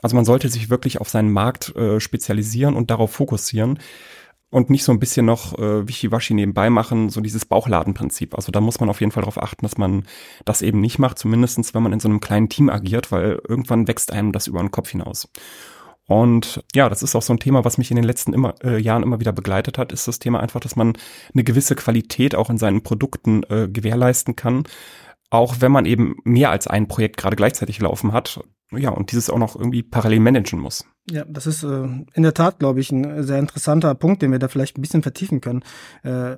Also 0.00 0.14
man 0.14 0.24
sollte 0.24 0.48
sich 0.48 0.70
wirklich 0.70 1.00
auf 1.00 1.08
seinen 1.08 1.32
Markt 1.32 1.74
äh, 1.74 1.98
spezialisieren 1.98 2.76
und 2.76 2.90
darauf 2.90 3.10
fokussieren 3.10 3.80
und 4.50 4.70
nicht 4.70 4.84
so 4.84 4.92
ein 4.92 4.98
bisschen 4.98 5.26
noch 5.26 5.58
äh, 5.58 5.86
Wischiwaschi 5.86 6.34
nebenbei 6.34 6.70
machen, 6.70 7.10
so 7.10 7.20
dieses 7.20 7.44
Bauchladenprinzip. 7.44 8.34
Also 8.34 8.50
da 8.50 8.60
muss 8.60 8.80
man 8.80 8.88
auf 8.88 9.00
jeden 9.00 9.12
Fall 9.12 9.22
darauf 9.22 9.42
achten, 9.42 9.64
dass 9.64 9.76
man 9.76 10.04
das 10.44 10.62
eben 10.62 10.80
nicht 10.80 10.98
macht, 10.98 11.18
zumindestens 11.18 11.74
wenn 11.74 11.82
man 11.82 11.92
in 11.92 12.00
so 12.00 12.08
einem 12.08 12.20
kleinen 12.20 12.48
Team 12.48 12.70
agiert, 12.70 13.12
weil 13.12 13.40
irgendwann 13.46 13.88
wächst 13.88 14.12
einem 14.12 14.32
das 14.32 14.46
über 14.46 14.60
den 14.60 14.70
Kopf 14.70 14.90
hinaus. 14.90 15.28
Und 16.06 16.64
ja, 16.74 16.88
das 16.88 17.02
ist 17.02 17.14
auch 17.14 17.22
so 17.22 17.34
ein 17.34 17.38
Thema, 17.38 17.66
was 17.66 17.76
mich 17.76 17.90
in 17.90 17.96
den 17.96 18.04
letzten 18.04 18.32
immer, 18.32 18.54
äh, 18.64 18.78
Jahren 18.78 19.02
immer 19.02 19.20
wieder 19.20 19.32
begleitet 19.32 19.76
hat, 19.76 19.92
ist 19.92 20.08
das 20.08 20.18
Thema 20.18 20.40
einfach, 20.40 20.60
dass 20.60 20.74
man 20.74 20.94
eine 21.34 21.44
gewisse 21.44 21.74
Qualität 21.74 22.34
auch 22.34 22.48
in 22.48 22.56
seinen 22.56 22.82
Produkten 22.82 23.42
äh, 23.50 23.68
gewährleisten 23.68 24.34
kann. 24.34 24.64
Auch 25.28 25.56
wenn 25.60 25.70
man 25.70 25.84
eben 25.84 26.16
mehr 26.24 26.50
als 26.50 26.66
ein 26.66 26.88
Projekt 26.88 27.18
gerade 27.18 27.36
gleichzeitig 27.36 27.78
laufen 27.80 28.14
hat. 28.14 28.40
Ja, 28.70 28.90
und 28.90 29.12
dieses 29.12 29.30
auch 29.30 29.38
noch 29.38 29.56
irgendwie 29.56 29.82
parallel 29.82 30.20
managen 30.20 30.60
muss. 30.60 30.84
Ja, 31.10 31.24
das 31.26 31.46
ist 31.46 31.62
äh, 31.62 31.88
in 32.12 32.22
der 32.22 32.34
Tat, 32.34 32.58
glaube 32.58 32.80
ich, 32.80 32.92
ein 32.92 33.22
sehr 33.22 33.38
interessanter 33.38 33.94
Punkt, 33.94 34.20
den 34.20 34.30
wir 34.30 34.38
da 34.38 34.48
vielleicht 34.48 34.76
ein 34.76 34.82
bisschen 34.82 35.02
vertiefen 35.02 35.40
können. 35.40 35.62
Äh, 36.02 36.36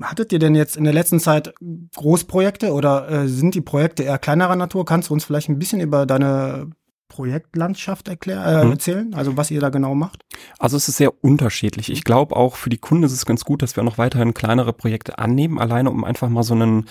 hattet 0.00 0.32
ihr 0.32 0.38
denn 0.38 0.54
jetzt 0.54 0.76
in 0.76 0.84
der 0.84 0.92
letzten 0.92 1.20
Zeit 1.20 1.54
Großprojekte 1.96 2.72
oder 2.72 3.08
äh, 3.08 3.28
sind 3.28 3.54
die 3.54 3.62
Projekte 3.62 4.02
eher 4.02 4.18
kleinerer 4.18 4.56
Natur? 4.56 4.84
Kannst 4.84 5.08
du 5.08 5.14
uns 5.14 5.24
vielleicht 5.24 5.48
ein 5.48 5.58
bisschen 5.58 5.80
über 5.80 6.04
deine 6.04 6.70
Projektlandschaft 7.10 8.08
erklär, 8.08 8.46
äh, 8.46 8.64
mhm. 8.64 8.72
erzählen? 8.72 9.14
Also 9.14 9.36
was 9.36 9.50
ihr 9.50 9.60
da 9.60 9.68
genau 9.68 9.94
macht? 9.94 10.24
Also 10.58 10.78
es 10.78 10.88
ist 10.88 10.96
sehr 10.96 11.12
unterschiedlich. 11.22 11.90
Ich 11.90 12.04
glaube 12.04 12.34
auch 12.34 12.56
für 12.56 12.70
die 12.70 12.78
Kunden 12.78 13.04
ist 13.04 13.12
es 13.12 13.26
ganz 13.26 13.44
gut, 13.44 13.60
dass 13.60 13.76
wir 13.76 13.82
noch 13.82 13.98
weiterhin 13.98 14.32
kleinere 14.32 14.72
Projekte 14.72 15.18
annehmen, 15.18 15.58
alleine 15.58 15.90
um 15.90 16.04
einfach 16.04 16.30
mal 16.30 16.44
so 16.44 16.54
ein 16.54 16.86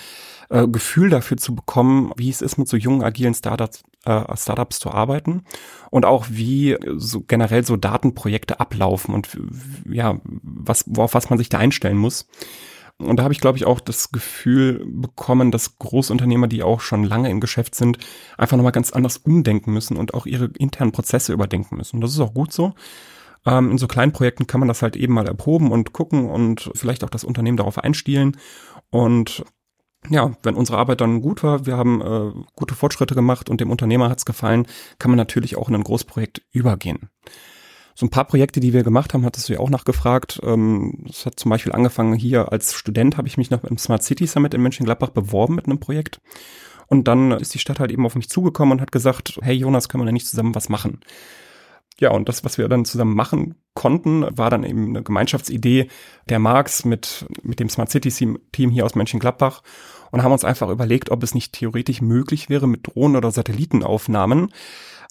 äh, 0.50 0.68
Gefühl 0.68 1.10
dafür 1.10 1.38
zu 1.38 1.54
bekommen, 1.54 2.12
wie 2.16 2.28
es 2.28 2.42
ist, 2.42 2.58
mit 2.58 2.68
so 2.68 2.76
jungen, 2.76 3.02
agilen 3.02 3.34
Startups, 3.34 3.82
äh, 4.04 4.36
Startups 4.36 4.78
zu 4.78 4.90
arbeiten 4.90 5.42
und 5.90 6.04
auch 6.04 6.26
wie 6.28 6.76
so 6.96 7.22
generell 7.22 7.64
so 7.64 7.76
Datenprojekte 7.76 8.60
ablaufen 8.60 9.14
und 9.14 9.36
ja, 9.90 10.20
was, 10.24 10.84
worauf 10.86 11.14
was 11.14 11.30
man 11.30 11.38
sich 11.38 11.48
da 11.48 11.58
einstellen 11.58 11.96
muss. 11.96 12.28
Und 13.00 13.16
da 13.16 13.22
habe 13.24 13.32
ich, 13.32 13.40
glaube 13.40 13.58
ich, 13.58 13.66
auch 13.66 13.80
das 13.80 14.12
Gefühl 14.12 14.84
bekommen, 14.86 15.50
dass 15.50 15.78
Großunternehmer, 15.78 16.48
die 16.48 16.62
auch 16.62 16.80
schon 16.80 17.04
lange 17.04 17.30
im 17.30 17.40
Geschäft 17.40 17.74
sind, 17.74 17.98
einfach 18.36 18.56
nochmal 18.56 18.72
ganz 18.72 18.92
anders 18.92 19.16
umdenken 19.18 19.72
müssen 19.72 19.96
und 19.96 20.14
auch 20.14 20.26
ihre 20.26 20.46
internen 20.58 20.92
Prozesse 20.92 21.32
überdenken 21.32 21.76
müssen. 21.76 21.96
Und 21.96 22.02
das 22.02 22.12
ist 22.12 22.20
auch 22.20 22.34
gut 22.34 22.52
so. 22.52 22.74
Ähm, 23.46 23.70
in 23.70 23.78
so 23.78 23.86
kleinen 23.86 24.12
Projekten 24.12 24.46
kann 24.46 24.60
man 24.60 24.68
das 24.68 24.82
halt 24.82 24.96
eben 24.96 25.14
mal 25.14 25.26
erproben 25.26 25.72
und 25.72 25.92
gucken 25.92 26.28
und 26.28 26.70
vielleicht 26.74 27.04
auch 27.04 27.10
das 27.10 27.24
Unternehmen 27.24 27.56
darauf 27.56 27.78
einstielen. 27.78 28.36
Und 28.90 29.44
ja, 30.08 30.32
wenn 30.42 30.54
unsere 30.54 30.78
Arbeit 30.78 31.00
dann 31.00 31.20
gut 31.20 31.42
war, 31.42 31.66
wir 31.66 31.76
haben 31.76 32.00
äh, 32.00 32.32
gute 32.56 32.74
Fortschritte 32.74 33.14
gemacht 33.14 33.50
und 33.50 33.60
dem 33.60 33.70
Unternehmer 33.70 34.08
hat's 34.08 34.24
gefallen, 34.24 34.66
kann 34.98 35.10
man 35.10 35.18
natürlich 35.18 35.56
auch 35.56 35.68
in 35.68 35.74
ein 35.74 35.84
Großprojekt 35.84 36.42
übergehen. 36.52 37.10
So 38.00 38.06
ein 38.06 38.10
paar 38.10 38.24
Projekte, 38.24 38.60
die 38.60 38.72
wir 38.72 38.82
gemacht 38.82 39.12
haben, 39.12 39.26
hattest 39.26 39.46
du 39.46 39.52
ja 39.52 39.58
auch 39.58 39.68
nachgefragt. 39.68 40.40
Ähm, 40.42 41.04
es 41.06 41.26
hat 41.26 41.38
zum 41.38 41.50
Beispiel 41.50 41.74
angefangen 41.74 42.14
hier 42.14 42.50
als 42.50 42.72
Student, 42.72 43.18
habe 43.18 43.28
ich 43.28 43.36
mich 43.36 43.50
noch 43.50 43.62
im 43.62 43.76
Smart 43.76 44.02
City 44.02 44.26
Summit 44.26 44.54
in 44.54 44.62
Mönchengladbach 44.62 45.10
beworben 45.10 45.56
mit 45.56 45.66
einem 45.66 45.80
Projekt. 45.80 46.22
Und 46.86 47.08
dann 47.08 47.30
ist 47.32 47.52
die 47.52 47.58
Stadt 47.58 47.78
halt 47.78 47.90
eben 47.90 48.06
auf 48.06 48.14
mich 48.14 48.30
zugekommen 48.30 48.72
und 48.72 48.80
hat 48.80 48.90
gesagt, 48.90 49.38
hey 49.42 49.54
Jonas, 49.54 49.90
können 49.90 50.00
wir 50.00 50.06
da 50.06 50.12
nicht 50.12 50.26
zusammen 50.26 50.54
was 50.54 50.70
machen? 50.70 51.00
Ja, 51.98 52.10
und 52.12 52.26
das, 52.30 52.42
was 52.42 52.56
wir 52.56 52.68
dann 52.68 52.86
zusammen 52.86 53.14
machen 53.14 53.56
konnten, 53.74 54.24
war 54.30 54.48
dann 54.48 54.64
eben 54.64 54.88
eine 54.88 55.02
Gemeinschaftsidee 55.02 55.88
der 56.30 56.38
Marx 56.38 56.86
mit, 56.86 57.26
mit 57.42 57.60
dem 57.60 57.68
Smart 57.68 57.90
City 57.90 58.38
Team 58.50 58.70
hier 58.70 58.86
aus 58.86 58.94
Mönchengladbach 58.94 59.62
und 60.10 60.22
haben 60.22 60.32
uns 60.32 60.44
einfach 60.44 60.70
überlegt, 60.70 61.10
ob 61.10 61.22
es 61.22 61.34
nicht 61.34 61.52
theoretisch 61.52 62.00
möglich 62.00 62.48
wäre, 62.48 62.66
mit 62.66 62.86
Drohnen 62.86 63.16
oder 63.16 63.30
Satellitenaufnahmen 63.30 64.54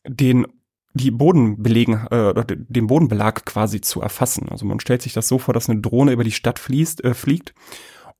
den 0.07 0.47
die 0.93 1.11
Bodenbelegen 1.11 2.07
äh, 2.07 2.33
den 2.47 2.87
Bodenbelag 2.87 3.45
quasi 3.45 3.81
zu 3.81 4.01
erfassen. 4.01 4.49
Also 4.49 4.65
man 4.65 4.79
stellt 4.79 5.01
sich 5.01 5.13
das 5.13 5.27
so 5.27 5.37
vor, 5.37 5.53
dass 5.53 5.69
eine 5.69 5.81
Drohne 5.81 6.11
über 6.11 6.23
die 6.23 6.31
Stadt 6.31 6.59
fließt, 6.59 7.03
äh, 7.03 7.13
fliegt 7.13 7.53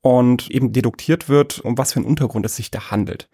und 0.02 0.50
eben 0.50 0.72
deduktiert 0.72 1.28
wird, 1.28 1.60
um 1.60 1.76
was 1.76 1.92
für 1.92 1.98
einen 1.98 2.08
Untergrund 2.08 2.46
es 2.46 2.56
sich 2.56 2.70
da 2.70 2.90
handelt. 2.90 3.28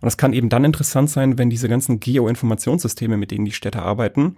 Und 0.00 0.06
das 0.06 0.16
kann 0.16 0.32
eben 0.32 0.48
dann 0.48 0.64
interessant 0.64 1.10
sein, 1.10 1.38
wenn 1.38 1.50
diese 1.50 1.68
ganzen 1.68 2.00
Geoinformationssysteme, 2.00 3.16
mit 3.16 3.30
denen 3.30 3.44
die 3.44 3.52
Städte 3.52 3.82
arbeiten, 3.82 4.36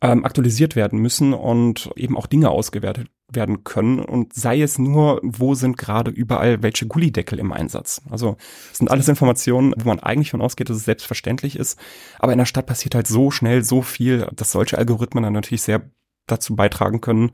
ähm, 0.00 0.24
aktualisiert 0.24 0.74
werden 0.74 0.98
müssen 0.98 1.32
und 1.32 1.90
eben 1.96 2.16
auch 2.16 2.26
Dinge 2.26 2.50
ausgewertet 2.50 3.08
werden 3.34 3.64
können 3.64 3.98
und 3.98 4.34
sei 4.34 4.60
es 4.62 4.78
nur, 4.78 5.20
wo 5.22 5.54
sind 5.54 5.76
gerade 5.76 6.10
überall 6.10 6.62
welche 6.62 6.86
Gullideckel 6.86 7.38
im 7.38 7.52
Einsatz. 7.52 8.02
Also 8.10 8.36
das 8.68 8.78
sind 8.78 8.90
alles 8.90 9.08
Informationen, 9.08 9.74
wo 9.76 9.88
man 9.88 10.00
eigentlich 10.00 10.30
von 10.30 10.40
ausgeht, 10.40 10.70
dass 10.70 10.76
es 10.76 10.84
selbstverständlich 10.84 11.56
ist, 11.56 11.78
aber 12.18 12.32
in 12.32 12.38
der 12.38 12.46
Stadt 12.46 12.66
passiert 12.66 12.94
halt 12.94 13.06
so 13.06 13.30
schnell 13.30 13.62
so 13.64 13.82
viel, 13.82 14.28
dass 14.34 14.52
solche 14.52 14.78
Algorithmen 14.78 15.24
dann 15.24 15.32
natürlich 15.32 15.62
sehr 15.62 15.82
dazu 16.26 16.56
beitragen 16.56 17.00
können, 17.00 17.30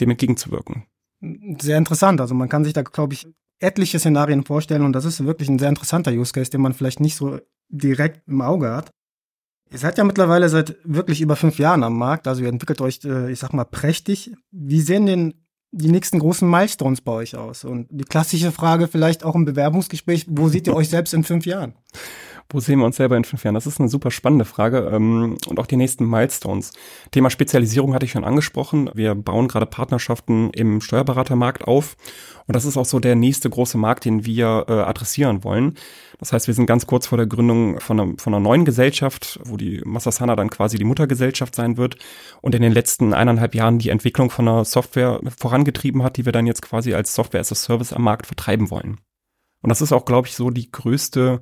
dem 0.00 0.10
entgegenzuwirken. 0.10 0.84
Sehr 1.60 1.78
interessant. 1.78 2.20
Also 2.20 2.34
man 2.34 2.48
kann 2.48 2.64
sich 2.64 2.72
da, 2.72 2.82
glaube 2.82 3.14
ich, 3.14 3.26
etliche 3.60 3.98
Szenarien 3.98 4.44
vorstellen 4.44 4.82
und 4.82 4.92
das 4.92 5.04
ist 5.04 5.24
wirklich 5.24 5.48
ein 5.48 5.58
sehr 5.58 5.68
interessanter 5.68 6.12
Use 6.12 6.32
Case, 6.32 6.50
den 6.50 6.60
man 6.60 6.74
vielleicht 6.74 7.00
nicht 7.00 7.16
so 7.16 7.38
direkt 7.68 8.26
im 8.28 8.40
Auge 8.40 8.70
hat. 8.70 8.90
Ihr 9.70 9.78
seid 9.78 9.98
ja 9.98 10.04
mittlerweile 10.04 10.48
seit 10.48 10.76
wirklich 10.84 11.20
über 11.20 11.36
fünf 11.36 11.58
Jahren 11.58 11.82
am 11.82 11.98
Markt, 11.98 12.28
also 12.28 12.42
ihr 12.42 12.48
entwickelt 12.48 12.80
euch, 12.80 13.00
äh, 13.04 13.32
ich 13.32 13.38
sag 13.38 13.52
mal, 13.52 13.64
prächtig. 13.64 14.32
Wie 14.50 14.80
sehen 14.80 15.06
denn 15.06 15.34
die 15.72 15.90
nächsten 15.90 16.20
großen 16.20 16.48
Milestones 16.48 17.00
bei 17.00 17.12
euch 17.12 17.36
aus? 17.36 17.64
Und 17.64 17.88
die 17.90 18.04
klassische 18.04 18.52
Frage 18.52 18.86
vielleicht 18.86 19.24
auch 19.24 19.34
im 19.34 19.44
Bewerbungsgespräch, 19.44 20.26
wo 20.28 20.48
seht 20.48 20.66
ihr 20.66 20.76
euch 20.76 20.88
selbst 20.88 21.14
in 21.14 21.24
fünf 21.24 21.46
Jahren? 21.46 21.74
Wo 22.50 22.60
sehen 22.60 22.78
wir 22.78 22.86
uns 22.86 22.96
selber 22.96 23.16
in 23.16 23.24
fünf 23.24 23.42
Jahren? 23.44 23.54
Das 23.54 23.66
ist 23.66 23.80
eine 23.80 23.88
super 23.88 24.10
spannende 24.10 24.44
Frage. 24.44 24.90
Ähm, 24.92 25.36
und 25.48 25.58
auch 25.58 25.66
die 25.66 25.76
nächsten 25.76 26.08
Milestones. 26.08 26.72
Thema 27.10 27.30
Spezialisierung 27.30 27.94
hatte 27.94 28.06
ich 28.06 28.12
schon 28.12 28.24
angesprochen. 28.24 28.90
Wir 28.94 29.14
bauen 29.14 29.48
gerade 29.48 29.66
Partnerschaften 29.66 30.50
im 30.50 30.80
Steuerberatermarkt 30.80 31.64
auf. 31.66 31.96
Und 32.46 32.54
das 32.54 32.64
ist 32.64 32.76
auch 32.76 32.84
so 32.84 33.00
der 33.00 33.16
nächste 33.16 33.48
große 33.48 33.78
Markt, 33.78 34.04
den 34.04 34.26
wir 34.26 34.66
äh, 34.68 34.72
adressieren 34.72 35.44
wollen. 35.44 35.74
Das 36.18 36.32
heißt, 36.32 36.46
wir 36.46 36.54
sind 36.54 36.66
ganz 36.66 36.86
kurz 36.86 37.06
vor 37.06 37.18
der 37.18 37.26
Gründung 37.26 37.80
von 37.80 37.98
einer, 37.98 38.12
von 38.18 38.34
einer 38.34 38.42
neuen 38.42 38.64
Gesellschaft, 38.64 39.40
wo 39.44 39.56
die 39.56 39.80
Massasana 39.84 40.36
dann 40.36 40.50
quasi 40.50 40.78
die 40.78 40.84
Muttergesellschaft 40.84 41.54
sein 41.54 41.76
wird 41.76 41.96
und 42.40 42.54
in 42.54 42.62
den 42.62 42.72
letzten 42.72 43.14
eineinhalb 43.14 43.54
Jahren 43.54 43.78
die 43.78 43.88
Entwicklung 43.88 44.30
von 44.30 44.46
einer 44.46 44.64
Software 44.64 45.20
vorangetrieben 45.38 46.02
hat, 46.02 46.16
die 46.16 46.24
wir 46.24 46.32
dann 46.32 46.46
jetzt 46.46 46.62
quasi 46.62 46.94
als 46.94 47.14
Software 47.14 47.40
as 47.40 47.52
a 47.52 47.54
Service 47.54 47.92
am 47.92 48.02
Markt 48.02 48.26
vertreiben 48.26 48.70
wollen. 48.70 48.98
Und 49.64 49.70
das 49.70 49.80
ist 49.80 49.92
auch, 49.92 50.04
glaube 50.04 50.28
ich, 50.28 50.34
so 50.34 50.50
die 50.50 50.70
größte, 50.70 51.40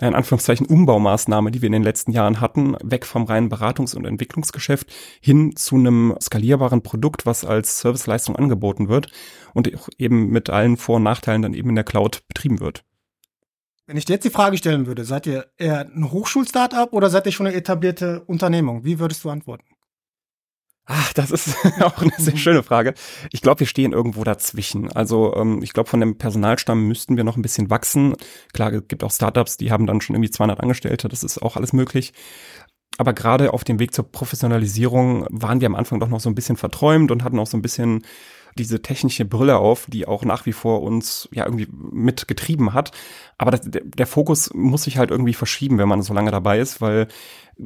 in 0.00 0.14
Anführungszeichen, 0.14 0.64
Umbaumaßnahme, 0.64 1.50
die 1.50 1.60
wir 1.60 1.66
in 1.66 1.72
den 1.72 1.82
letzten 1.82 2.12
Jahren 2.12 2.40
hatten, 2.40 2.76
weg 2.84 3.04
vom 3.04 3.24
reinen 3.24 3.50
Beratungs- 3.50 3.96
und 3.96 4.04
Entwicklungsgeschäft 4.04 4.92
hin 5.20 5.56
zu 5.56 5.74
einem 5.74 6.14
skalierbaren 6.20 6.84
Produkt, 6.84 7.26
was 7.26 7.44
als 7.44 7.80
Serviceleistung 7.80 8.36
angeboten 8.36 8.88
wird 8.88 9.10
und 9.54 9.72
eben 9.98 10.30
mit 10.30 10.50
allen 10.50 10.76
Vor- 10.76 10.96
und 10.96 11.02
Nachteilen 11.02 11.42
dann 11.42 11.52
eben 11.52 11.70
in 11.70 11.74
der 11.74 11.82
Cloud 11.82 12.22
betrieben 12.28 12.60
wird. 12.60 12.84
Wenn 13.88 13.96
ich 13.96 14.04
dir 14.04 14.12
jetzt 14.12 14.24
die 14.24 14.30
Frage 14.30 14.56
stellen 14.56 14.86
würde, 14.86 15.04
seid 15.04 15.26
ihr 15.26 15.46
eher 15.58 15.80
ein 15.80 16.12
Hochschulstartup 16.12 16.92
oder 16.92 17.10
seid 17.10 17.26
ihr 17.26 17.32
schon 17.32 17.48
eine 17.48 17.56
etablierte 17.56 18.22
Unternehmung? 18.26 18.84
Wie 18.84 19.00
würdest 19.00 19.24
du 19.24 19.30
antworten? 19.30 19.73
Ach, 20.86 21.12
das 21.14 21.30
ist 21.30 21.56
auch 21.80 21.98
eine 21.98 22.12
sehr 22.18 22.36
schöne 22.36 22.62
Frage. 22.62 22.94
Ich 23.32 23.40
glaube, 23.40 23.60
wir 23.60 23.66
stehen 23.66 23.92
irgendwo 23.92 24.22
dazwischen. 24.22 24.92
Also 24.92 25.34
ähm, 25.34 25.62
ich 25.62 25.72
glaube, 25.72 25.88
von 25.88 26.00
dem 26.00 26.18
Personalstamm 26.18 26.86
müssten 26.86 27.16
wir 27.16 27.24
noch 27.24 27.36
ein 27.36 27.42
bisschen 27.42 27.70
wachsen. 27.70 28.14
Klar, 28.52 28.72
es 28.72 28.86
gibt 28.88 29.02
auch 29.02 29.10
Startups, 29.10 29.56
die 29.56 29.70
haben 29.70 29.86
dann 29.86 30.00
schon 30.00 30.14
irgendwie 30.14 30.30
200 30.30 30.60
Angestellte. 30.60 31.08
Das 31.08 31.24
ist 31.24 31.40
auch 31.40 31.56
alles 31.56 31.72
möglich. 31.72 32.12
Aber 32.98 33.12
gerade 33.12 33.52
auf 33.52 33.64
dem 33.64 33.78
Weg 33.80 33.92
zur 33.94 34.10
Professionalisierung 34.10 35.26
waren 35.30 35.60
wir 35.60 35.66
am 35.66 35.74
Anfang 35.74 36.00
doch 36.00 36.08
noch 36.08 36.20
so 36.20 36.28
ein 36.28 36.34
bisschen 36.34 36.56
verträumt 36.56 37.10
und 37.10 37.24
hatten 37.24 37.38
auch 37.38 37.46
so 37.46 37.56
ein 37.56 37.62
bisschen 37.62 38.04
diese 38.58 38.82
technische 38.82 39.24
Brille 39.24 39.58
auf, 39.58 39.86
die 39.88 40.06
auch 40.06 40.24
nach 40.24 40.46
wie 40.46 40.52
vor 40.52 40.82
uns 40.82 41.28
ja 41.32 41.44
irgendwie 41.44 41.68
mitgetrieben 41.70 42.72
hat. 42.72 42.92
Aber 43.38 43.50
das, 43.50 43.62
der, 43.62 43.82
der 43.84 44.06
Fokus 44.06 44.52
muss 44.54 44.84
sich 44.84 44.98
halt 44.98 45.10
irgendwie 45.10 45.34
verschieben, 45.34 45.78
wenn 45.78 45.88
man 45.88 46.02
so 46.02 46.14
lange 46.14 46.30
dabei 46.30 46.58
ist, 46.58 46.80
weil 46.80 47.08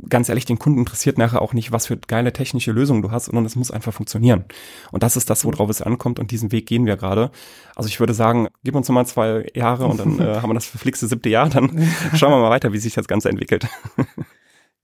ganz 0.09 0.29
ehrlich, 0.29 0.45
den 0.45 0.59
Kunden 0.59 0.81
interessiert 0.81 1.19
nachher 1.19 1.43
auch 1.43 1.55
nicht, 1.55 1.73
was 1.73 1.87
für 1.87 1.97
geile 1.97 2.33
technische 2.33 2.73
Lösungen 2.73 3.03
du 3.03 3.11
hast, 3.11 3.27
sondern 3.27 3.45
es 3.45 3.57
muss 3.57 3.71
einfach 3.71 3.93
funktionieren. 3.93 4.45
Und 4.93 5.03
das 5.03 5.17
ist 5.17 5.31
das, 5.31 5.45
worauf 5.45 5.71
es 5.71 5.83
ankommt 5.83 6.19
und 6.19 6.31
diesen 6.31 6.53
Weg 6.53 6.67
gehen 6.67 6.87
wir 6.87 6.97
gerade. 6.97 7.31
Also 7.75 7.89
ich 7.89 8.01
würde 8.01 8.15
sagen, 8.15 8.49
gib 8.65 8.75
uns 8.75 8.89
nochmal 8.89 9.07
zwei 9.07 9.47
Jahre 9.55 9.87
und 9.87 10.01
dann 10.01 10.19
äh, 10.21 10.41
haben 10.41 10.51
wir 10.51 10.55
das 10.55 10.67
verflixte 10.67 11.07
siebte 11.07 11.29
Jahr, 11.29 11.49
dann 11.49 11.89
schauen 12.15 12.33
wir 12.33 12.41
mal 12.41 12.51
weiter, 12.51 12.73
wie 12.73 12.79
sich 12.79 12.95
das 12.95 13.09
Ganze 13.09 13.29
entwickelt. 13.29 13.67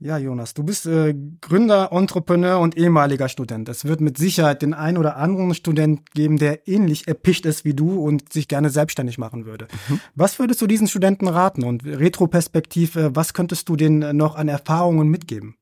Ja, 0.01 0.19
Jonas, 0.19 0.55
du 0.55 0.65
bist 0.65 0.87
äh, 0.87 1.15
Gründer, 1.41 1.91
Entrepreneur 1.93 2.59
und 2.59 2.77
ehemaliger 2.77 3.29
Student. 3.29 3.69
Es 3.69 3.85
wird 3.85 4.01
mit 4.01 4.19
Sicherheit 4.19 4.61
den 4.61 4.75
einen 4.75 4.99
oder 4.99 5.17
anderen 5.17 5.55
Student 5.55 6.11
geben, 6.13 6.37
der 6.37 6.67
ähnlich 6.67 7.07
erpicht 7.07 7.47
ist 7.47 7.65
wie 7.65 7.75
du 7.75 8.01
und 8.05 8.33
sich 8.33 8.49
gerne 8.49 8.71
selbstständig 8.71 9.19
machen 9.19 9.47
würde. 9.47 9.69
Mhm. 9.89 10.01
Was 10.15 10.39
würdest 10.39 10.61
du 10.61 10.67
diesen 10.67 10.89
Studenten 10.89 11.29
raten 11.29 11.63
und 11.63 11.85
retroperspektiv, 11.85 12.97
äh, 12.97 13.15
was 13.15 13.35
könntest 13.35 13.69
du 13.69 13.77
denen 13.77 14.17
noch 14.17 14.35
an 14.35 14.49
Erfahrungen 14.49 15.09
mitgeben? 15.09 15.57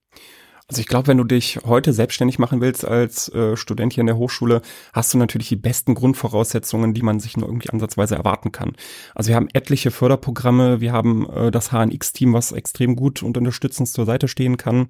Also 0.73 0.81
ich 0.81 0.88
glaube, 0.88 1.09
wenn 1.09 1.19
du 1.19 1.25
dich 1.25 1.59
heute 1.67 1.93
selbstständig 1.93 2.38
machen 2.38 2.62
willst 2.62 2.87
als 2.87 3.29
äh, 3.35 3.59
Student 3.59 3.93
hier 3.93 4.00
in 4.00 4.07
der 4.07 4.17
Hochschule, 4.17 4.62
hast 4.95 5.12
du 5.12 5.19
natürlich 5.19 5.50
die 5.50 5.57
besten 5.57 5.95
Grundvoraussetzungen, 5.95 6.95
die 6.95 7.02
man 7.02 7.21
sich 7.21 7.37
nur 7.37 7.47
irgendwie 7.47 7.69
ansatzweise 7.69 8.14
erwarten 8.14 8.52
kann. 8.52 8.73
Also 9.14 9.29
wir 9.29 9.37
haben 9.37 9.50
etliche 9.52 9.91
Förderprogramme, 9.91 10.81
wir 10.81 10.93
haben 10.93 11.29
äh, 11.29 11.50
das 11.50 11.73
HNX-Team, 11.73 12.33
was 12.33 12.52
extrem 12.52 12.97
gut 12.97 13.23
und 13.23 13.37
unterstützend 13.37 13.91
zur 13.91 14.07
Seite 14.07 14.29
stehen 14.29 14.57
kann. 14.57 14.88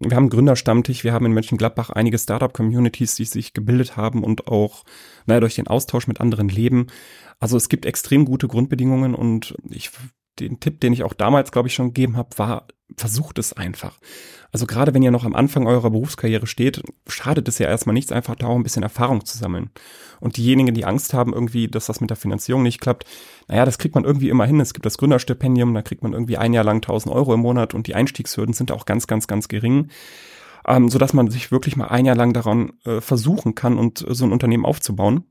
Wir 0.00 0.16
haben 0.16 0.30
Gründerstammtisch, 0.30 1.04
wir 1.04 1.12
haben 1.12 1.26
in 1.26 1.32
Mönchengladbach 1.32 1.90
einige 1.90 2.18
Startup-Communities, 2.18 3.14
die 3.14 3.24
sich 3.24 3.52
gebildet 3.52 3.96
haben 3.96 4.24
und 4.24 4.48
auch 4.48 4.82
naja, 5.26 5.38
durch 5.38 5.54
den 5.54 5.68
Austausch 5.68 6.08
mit 6.08 6.20
anderen 6.20 6.48
leben. 6.48 6.88
Also 7.38 7.56
es 7.56 7.68
gibt 7.68 7.86
extrem 7.86 8.24
gute 8.24 8.48
Grundbedingungen 8.48 9.14
und 9.14 9.54
ich 9.70 9.92
den 10.40 10.58
Tipp, 10.58 10.80
den 10.80 10.92
ich 10.92 11.04
auch 11.04 11.14
damals, 11.14 11.52
glaube 11.52 11.68
ich, 11.68 11.74
schon 11.74 11.94
gegeben 11.94 12.16
habe, 12.16 12.36
war, 12.36 12.66
versucht 12.96 13.38
es 13.38 13.52
einfach. 13.52 13.98
Also 14.52 14.66
gerade 14.66 14.94
wenn 14.94 15.02
ihr 15.02 15.10
noch 15.10 15.24
am 15.24 15.34
Anfang 15.34 15.66
eurer 15.66 15.90
Berufskarriere 15.90 16.46
steht, 16.46 16.80
schadet 17.08 17.48
es 17.48 17.58
ja 17.58 17.66
erstmal 17.66 17.94
nichts, 17.94 18.12
einfach 18.12 18.36
da 18.36 18.46
auch 18.46 18.54
ein 18.54 18.62
bisschen 18.62 18.84
Erfahrung 18.84 19.24
zu 19.24 19.36
sammeln. 19.36 19.70
Und 20.20 20.36
diejenigen, 20.36 20.74
die 20.74 20.84
Angst 20.84 21.12
haben 21.12 21.32
irgendwie, 21.32 21.66
dass 21.66 21.86
das 21.86 22.00
mit 22.00 22.10
der 22.10 22.16
Finanzierung 22.16 22.62
nicht 22.62 22.80
klappt, 22.80 23.04
naja, 23.48 23.64
das 23.64 23.78
kriegt 23.78 23.94
man 23.94 24.04
irgendwie 24.04 24.28
immer 24.28 24.46
hin. 24.46 24.60
Es 24.60 24.72
gibt 24.72 24.86
das 24.86 24.96
Gründerstipendium, 24.98 25.74
da 25.74 25.82
kriegt 25.82 26.02
man 26.02 26.12
irgendwie 26.12 26.36
ein 26.36 26.52
Jahr 26.52 26.64
lang 26.64 26.76
1000 26.76 27.12
Euro 27.12 27.34
im 27.34 27.40
Monat 27.40 27.74
und 27.74 27.88
die 27.88 27.94
Einstiegshürden 27.94 28.54
sind 28.54 28.70
auch 28.70 28.86
ganz, 28.86 29.06
ganz, 29.06 29.26
ganz 29.26 29.48
gering. 29.48 29.88
Ähm, 30.66 30.88
so 30.88 30.98
dass 30.98 31.12
man 31.12 31.30
sich 31.30 31.50
wirklich 31.50 31.76
mal 31.76 31.88
ein 31.88 32.06
Jahr 32.06 32.16
lang 32.16 32.32
daran 32.32 32.74
äh, 32.84 33.00
versuchen 33.00 33.54
kann 33.54 33.76
und 33.76 34.06
äh, 34.08 34.14
so 34.14 34.24
ein 34.24 34.32
Unternehmen 34.32 34.64
aufzubauen. 34.64 35.24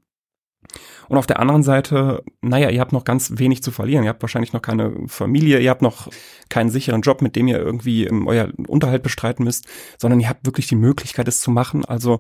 Und 1.10 1.18
auf 1.18 1.28
der 1.28 1.40
anderen 1.40 1.64
Seite, 1.64 2.24
naja, 2.42 2.70
ihr 2.70 2.80
habt 2.80 2.94
noch 2.94 3.04
ganz 3.04 3.34
wenig 3.38 3.64
zu 3.64 3.72
verlieren. 3.72 4.04
Ihr 4.04 4.10
habt 4.10 4.22
wahrscheinlich 4.22 4.54
noch 4.54 4.62
keine 4.62 4.94
Familie, 5.08 5.60
ihr 5.60 5.70
habt 5.70 5.82
noch 5.82 6.10
keinen 6.50 6.70
sicheren 6.70 7.02
Job, 7.02 7.22
mit 7.22 7.36
dem 7.36 7.48
ihr 7.48 7.60
irgendwie 7.60 8.10
euer 8.10 8.50
Unterhalt 8.68 9.04
bestreiten 9.04 9.44
müsst, 9.44 9.68
sondern 9.98 10.20
ihr 10.20 10.30
habt 10.30 10.46
wirklich 10.46 10.68
die 10.68 10.76
Möglichkeit, 10.76 11.28
es 11.28 11.42
zu 11.42 11.52
machen. 11.52 11.86
Also 11.86 12.20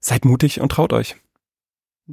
seid 0.00 0.24
mutig 0.24 0.60
und 0.60 0.72
traut 0.72 0.92
euch. 0.92 1.16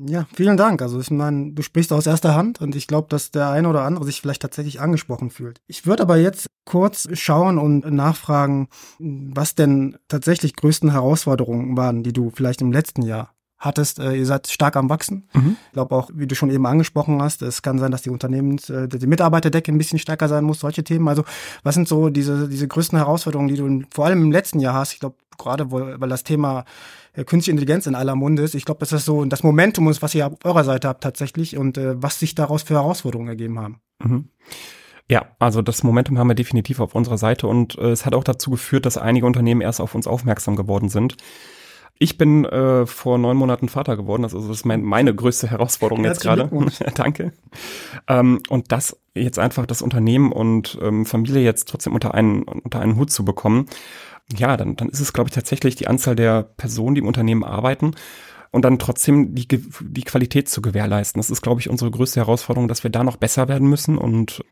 Ja, 0.06 0.28
vielen 0.36 0.58
Dank. 0.58 0.82
Also 0.82 1.00
ich 1.00 1.10
meine, 1.10 1.54
du 1.54 1.64
sprichst 1.64 1.92
aus 1.92 2.06
erster 2.06 2.36
Hand 2.36 2.62
und 2.62 2.76
ich 2.76 2.86
glaube, 2.86 3.08
dass 3.10 3.32
der 3.32 3.50
eine 3.50 3.68
oder 3.68 3.82
andere 3.82 4.06
sich 4.06 4.22
vielleicht 4.22 4.44
tatsächlich 4.44 4.80
angesprochen 4.80 5.32
fühlt. 5.32 5.60
Ich 5.66 5.88
würde 5.88 6.04
aber 6.04 6.18
jetzt 6.18 6.48
kurz 6.66 7.08
schauen 7.14 7.58
und 7.58 7.90
nachfragen, 7.92 8.68
was 9.00 9.56
denn 9.56 9.98
tatsächlich 10.08 10.56
größten 10.56 10.92
Herausforderungen 10.92 11.78
waren, 11.78 12.04
die 12.04 12.14
du 12.14 12.30
vielleicht 12.30 12.62
im 12.62 12.72
letzten 12.72 13.02
Jahr 13.02 13.34
hattest, 13.58 14.00
äh, 14.00 14.14
ihr 14.14 14.26
seid 14.26 14.48
stark 14.48 14.76
am 14.76 14.90
Wachsen. 14.90 15.28
Mhm. 15.34 15.58
Ich 15.68 15.74
glaube 15.74 15.96
auch, 15.96 16.10
wie 16.14 16.28
du 16.28 16.36
schon 16.36 16.52
eben 16.52 16.66
angesprochen 16.66 17.22
hast, 17.22 17.42
es 17.42 17.62
kann 17.62 17.80
sein, 17.80 17.92
dass 17.92 18.04
die 18.04 18.10
Unternehmens, 18.10 18.70
äh, 18.70 18.88
die 18.88 19.08
Mitarbeiterdecke 19.08 19.72
ein 19.72 19.78
bisschen 19.78 20.00
stärker 20.00 20.28
sein 20.28 20.44
muss, 20.44 20.60
solche 20.60 20.84
Themen. 20.84 21.08
Also 21.08 21.24
was 21.64 21.76
sind 21.76 21.88
so 21.88 22.10
diese, 22.10 22.48
diese 22.48 22.68
größten 22.68 22.98
Herausforderungen, 22.98 23.50
die 23.50 23.56
du 23.56 23.84
vor 23.92 24.06
allem 24.06 24.22
im 24.22 24.32
letzten 24.32 24.60
Jahr 24.60 24.76
hast? 24.76 24.94
Ich 24.94 25.00
glaube, 25.00 25.16
gerade 25.38 25.72
weil 25.72 26.10
das 26.10 26.24
Thema 26.24 26.66
äh, 27.14 27.24
künstliche 27.24 27.52
Intelligenz 27.52 27.88
in 27.88 27.96
aller 27.96 28.16
Munde 28.16 28.44
ist. 28.44 28.56
Ich 28.56 28.66
glaube, 28.66 28.80
das 28.80 28.92
ist 28.92 29.06
so 29.06 29.24
das 29.26 29.44
Momentum 29.44 29.88
was 29.88 30.16
ihr 30.16 30.28
auf 30.28 30.34
eurer 30.44 30.64
Seite 30.64 30.88
habt 30.88 31.04
tatsächlich 31.04 31.58
und 31.58 31.78
äh, 31.78 32.02
was 32.02 32.20
sich 32.20 32.36
daraus 32.36 32.64
für 32.64 32.76
Herausforderungen 32.76 33.30
ergeben 33.30 33.60
haben. 33.60 33.82
Mhm. 34.04 34.30
Ja, 35.10 35.28
also 35.40 35.62
das 35.62 35.84
Momentum 35.84 36.20
haben 36.20 36.28
wir 36.28 36.36
definitiv 36.36 36.82
auf 36.82 36.94
unserer 36.94 37.18
Seite 37.18 37.48
und 37.48 37.78
äh, 37.78 37.92
es 37.92 38.06
hat 38.06 38.14
auch 38.14 38.26
dazu 38.26 38.52
geführt, 38.52 38.86
dass 38.86 38.98
einige 38.98 39.26
Unternehmen 39.26 39.62
erst 39.62 39.80
auf 39.80 39.96
uns 39.96 40.06
aufmerksam 40.06 40.56
geworden 40.56 40.90
sind. 40.90 41.16
Ich 42.00 42.18
bin 42.18 42.46
äh, 42.46 42.86
vor 42.86 43.18
neun 43.18 43.38
Monaten 43.38 43.70
Vater 43.70 43.98
geworden. 43.98 44.24
Das 44.24 44.34
ist, 44.34 44.44
das 44.44 44.58
ist 44.58 44.66
mein, 44.66 44.84
meine 44.84 45.14
größte 45.14 45.50
Herausforderung 45.50 46.04
jetzt 46.04 46.22
gerade. 46.22 46.50
Danke. 46.96 47.34
Ähm, 48.08 48.40
und 48.50 48.72
das 48.72 49.00
jetzt 49.16 49.40
einfach 49.40 49.66
das 49.66 49.82
Unternehmen 49.82 50.32
und 50.32 50.78
ähm, 50.82 51.06
Familie 51.06 51.42
jetzt 51.42 51.68
trotzdem 51.68 51.94
unter 51.94 52.14
einen, 52.14 52.44
unter 52.44 52.80
einen 52.80 52.98
Hut 52.98 53.12
zu 53.12 53.26
bekommen. 53.26 53.66
Ja, 54.36 54.58
dann, 54.58 54.76
dann 54.76 54.90
ist 54.90 55.00
es, 55.00 55.14
glaube 55.14 55.30
ich, 55.30 55.34
tatsächlich 55.36 55.76
die 55.76 55.88
Anzahl 55.88 56.16
der 56.16 56.44
Personen, 56.44 56.96
die 56.96 57.02
im 57.02 57.08
Unternehmen 57.08 57.44
arbeiten 57.44 57.96
und 58.52 58.64
dann 58.64 58.80
trotzdem 58.80 59.36
die, 59.36 59.48
die 59.48 60.04
Qualität 60.04 60.50
zu 60.50 60.62
gewährleisten. 60.62 61.20
Das 61.20 61.30
ist, 61.30 61.42
glaube 61.42 61.62
ich, 61.62 61.70
unsere 61.70 61.92
größte 61.92 62.20
Herausforderung, 62.20 62.68
dass 62.68 62.84
wir 62.84 62.92
da 62.92 63.04
noch 63.04 63.18
besser 63.18 63.48
werden 63.48 63.70
müssen 63.70 63.98
und 63.98 64.44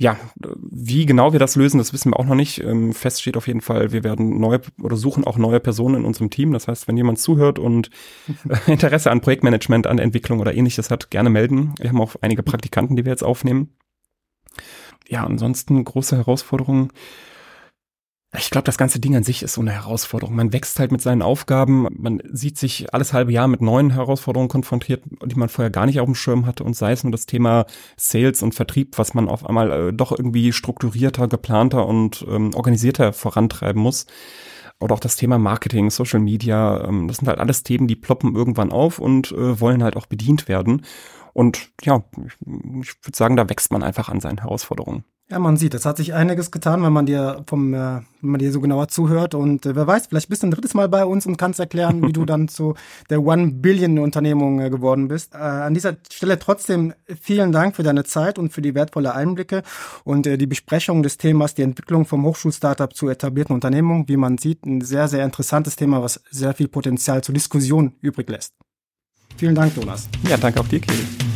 ja, 0.00 0.16
wie 0.56 1.04
genau 1.04 1.34
wir 1.34 1.38
das 1.38 1.56
lösen, 1.56 1.76
das 1.76 1.92
wissen 1.92 2.12
wir 2.12 2.18
auch 2.18 2.24
noch 2.24 2.34
nicht. 2.34 2.64
Ähm, 2.64 2.94
fest 2.94 3.20
steht 3.20 3.36
auf 3.36 3.46
jeden 3.46 3.60
Fall, 3.60 3.92
wir 3.92 4.02
werden 4.02 4.40
neue 4.40 4.62
oder 4.80 4.96
suchen 4.96 5.24
auch 5.24 5.36
neue 5.36 5.60
Personen 5.60 5.96
in 5.96 6.04
unserem 6.06 6.30
Team. 6.30 6.54
Das 6.54 6.68
heißt, 6.68 6.88
wenn 6.88 6.96
jemand 6.96 7.18
zuhört 7.18 7.58
und 7.58 7.90
äh, 8.48 8.56
Interesse 8.72 9.10
an 9.10 9.20
Projektmanagement, 9.20 9.86
an 9.86 9.98
Entwicklung 9.98 10.40
oder 10.40 10.54
ähnliches 10.54 10.90
hat, 10.90 11.10
gerne 11.10 11.28
melden. 11.28 11.74
Wir 11.78 11.90
haben 11.90 12.00
auch 12.00 12.16
einige 12.22 12.42
Praktikanten, 12.42 12.96
die 12.96 13.04
wir 13.04 13.12
jetzt 13.12 13.22
aufnehmen. 13.22 13.76
Ja, 15.06 15.26
ansonsten 15.26 15.84
große 15.84 16.16
Herausforderungen. 16.16 16.92
Ich 18.38 18.50
glaube, 18.50 18.64
das 18.64 18.78
ganze 18.78 19.00
Ding 19.00 19.16
an 19.16 19.24
sich 19.24 19.42
ist 19.42 19.54
so 19.54 19.60
eine 19.60 19.72
Herausforderung. 19.72 20.36
Man 20.36 20.52
wächst 20.52 20.78
halt 20.78 20.92
mit 20.92 21.00
seinen 21.00 21.20
Aufgaben, 21.20 21.88
man 21.90 22.22
sieht 22.30 22.58
sich 22.58 22.94
alles 22.94 23.12
halbe 23.12 23.32
Jahr 23.32 23.48
mit 23.48 23.60
neuen 23.60 23.90
Herausforderungen 23.90 24.48
konfrontiert, 24.48 25.02
die 25.24 25.34
man 25.34 25.48
vorher 25.48 25.70
gar 25.70 25.84
nicht 25.84 25.98
auf 25.98 26.06
dem 26.06 26.14
Schirm 26.14 26.46
hatte 26.46 26.62
und 26.62 26.76
sei 26.76 26.92
es 26.92 27.02
nur 27.02 27.10
das 27.10 27.26
Thema 27.26 27.66
Sales 27.96 28.44
und 28.44 28.54
Vertrieb, 28.54 28.98
was 28.98 29.14
man 29.14 29.28
auf 29.28 29.44
einmal 29.44 29.72
äh, 29.72 29.92
doch 29.92 30.12
irgendwie 30.12 30.52
strukturierter, 30.52 31.26
geplanter 31.26 31.86
und 31.86 32.24
ähm, 32.28 32.54
organisierter 32.54 33.12
vorantreiben 33.12 33.82
muss. 33.82 34.06
Oder 34.78 34.94
auch 34.94 35.00
das 35.00 35.16
Thema 35.16 35.36
Marketing, 35.38 35.90
Social 35.90 36.20
Media, 36.20 36.84
ähm, 36.84 37.08
das 37.08 37.16
sind 37.16 37.26
halt 37.28 37.40
alles 37.40 37.64
Themen, 37.64 37.88
die 37.88 37.96
ploppen 37.96 38.36
irgendwann 38.36 38.70
auf 38.70 39.00
und 39.00 39.32
äh, 39.32 39.60
wollen 39.60 39.82
halt 39.82 39.96
auch 39.96 40.06
bedient 40.06 40.46
werden. 40.46 40.82
Und 41.32 41.70
ja, 41.82 42.02
ich, 42.26 42.34
ich 42.82 43.06
würde 43.06 43.16
sagen, 43.16 43.36
da 43.36 43.48
wächst 43.48 43.72
man 43.72 43.82
einfach 43.82 44.08
an 44.08 44.20
seinen 44.20 44.40
Herausforderungen. 44.40 45.04
Ja, 45.30 45.38
man 45.38 45.56
sieht, 45.56 45.74
es 45.74 45.86
hat 45.86 45.96
sich 45.96 46.12
einiges 46.12 46.50
getan, 46.50 46.82
wenn 46.82 46.92
man 46.92 47.06
dir 47.06 47.44
vom, 47.46 47.72
äh, 47.72 48.00
wenn 48.20 48.30
man 48.30 48.40
dir 48.40 48.50
so 48.50 48.60
genauer 48.60 48.88
zuhört. 48.88 49.36
Und 49.36 49.64
äh, 49.64 49.76
wer 49.76 49.86
weiß, 49.86 50.08
vielleicht 50.08 50.28
bist 50.28 50.42
du 50.42 50.48
ein 50.48 50.50
drittes 50.50 50.74
Mal 50.74 50.88
bei 50.88 51.04
uns 51.04 51.24
und 51.24 51.36
kannst 51.36 51.60
erklären, 51.60 52.04
wie 52.04 52.12
du 52.12 52.24
dann 52.26 52.48
zu 52.48 52.74
der 53.10 53.22
One 53.22 53.52
Billion 53.52 54.00
Unternehmung 54.00 54.58
äh, 54.60 54.70
geworden 54.70 55.06
bist. 55.06 55.36
Äh, 55.36 55.38
an 55.38 55.72
dieser 55.72 55.98
Stelle 56.12 56.36
trotzdem 56.40 56.94
vielen 57.20 57.52
Dank 57.52 57.76
für 57.76 57.84
deine 57.84 58.02
Zeit 58.02 58.40
und 58.40 58.52
für 58.52 58.60
die 58.60 58.74
wertvolle 58.74 59.14
Einblicke 59.14 59.62
und 60.02 60.26
äh, 60.26 60.36
die 60.36 60.48
Besprechung 60.48 61.04
des 61.04 61.16
Themas, 61.16 61.54
die 61.54 61.62
Entwicklung 61.62 62.06
vom 62.06 62.24
Hochschulstartup 62.24 62.96
zu 62.96 63.08
etablierten 63.08 63.54
Unternehmungen. 63.54 64.08
Wie 64.08 64.16
man 64.16 64.36
sieht, 64.36 64.66
ein 64.66 64.80
sehr, 64.80 65.06
sehr 65.06 65.24
interessantes 65.24 65.76
Thema, 65.76 66.02
was 66.02 66.20
sehr 66.28 66.54
viel 66.54 66.66
Potenzial 66.66 67.22
zur 67.22 67.34
Diskussion 67.34 67.92
übrig 68.00 68.28
lässt. 68.28 68.54
Vielen 69.40 69.54
Dank, 69.54 69.74
Jonas. 69.74 70.06
Ja, 70.28 70.36
danke 70.36 70.60
auch 70.60 70.68
dir, 70.68 70.80
Kelly. 70.80 71.29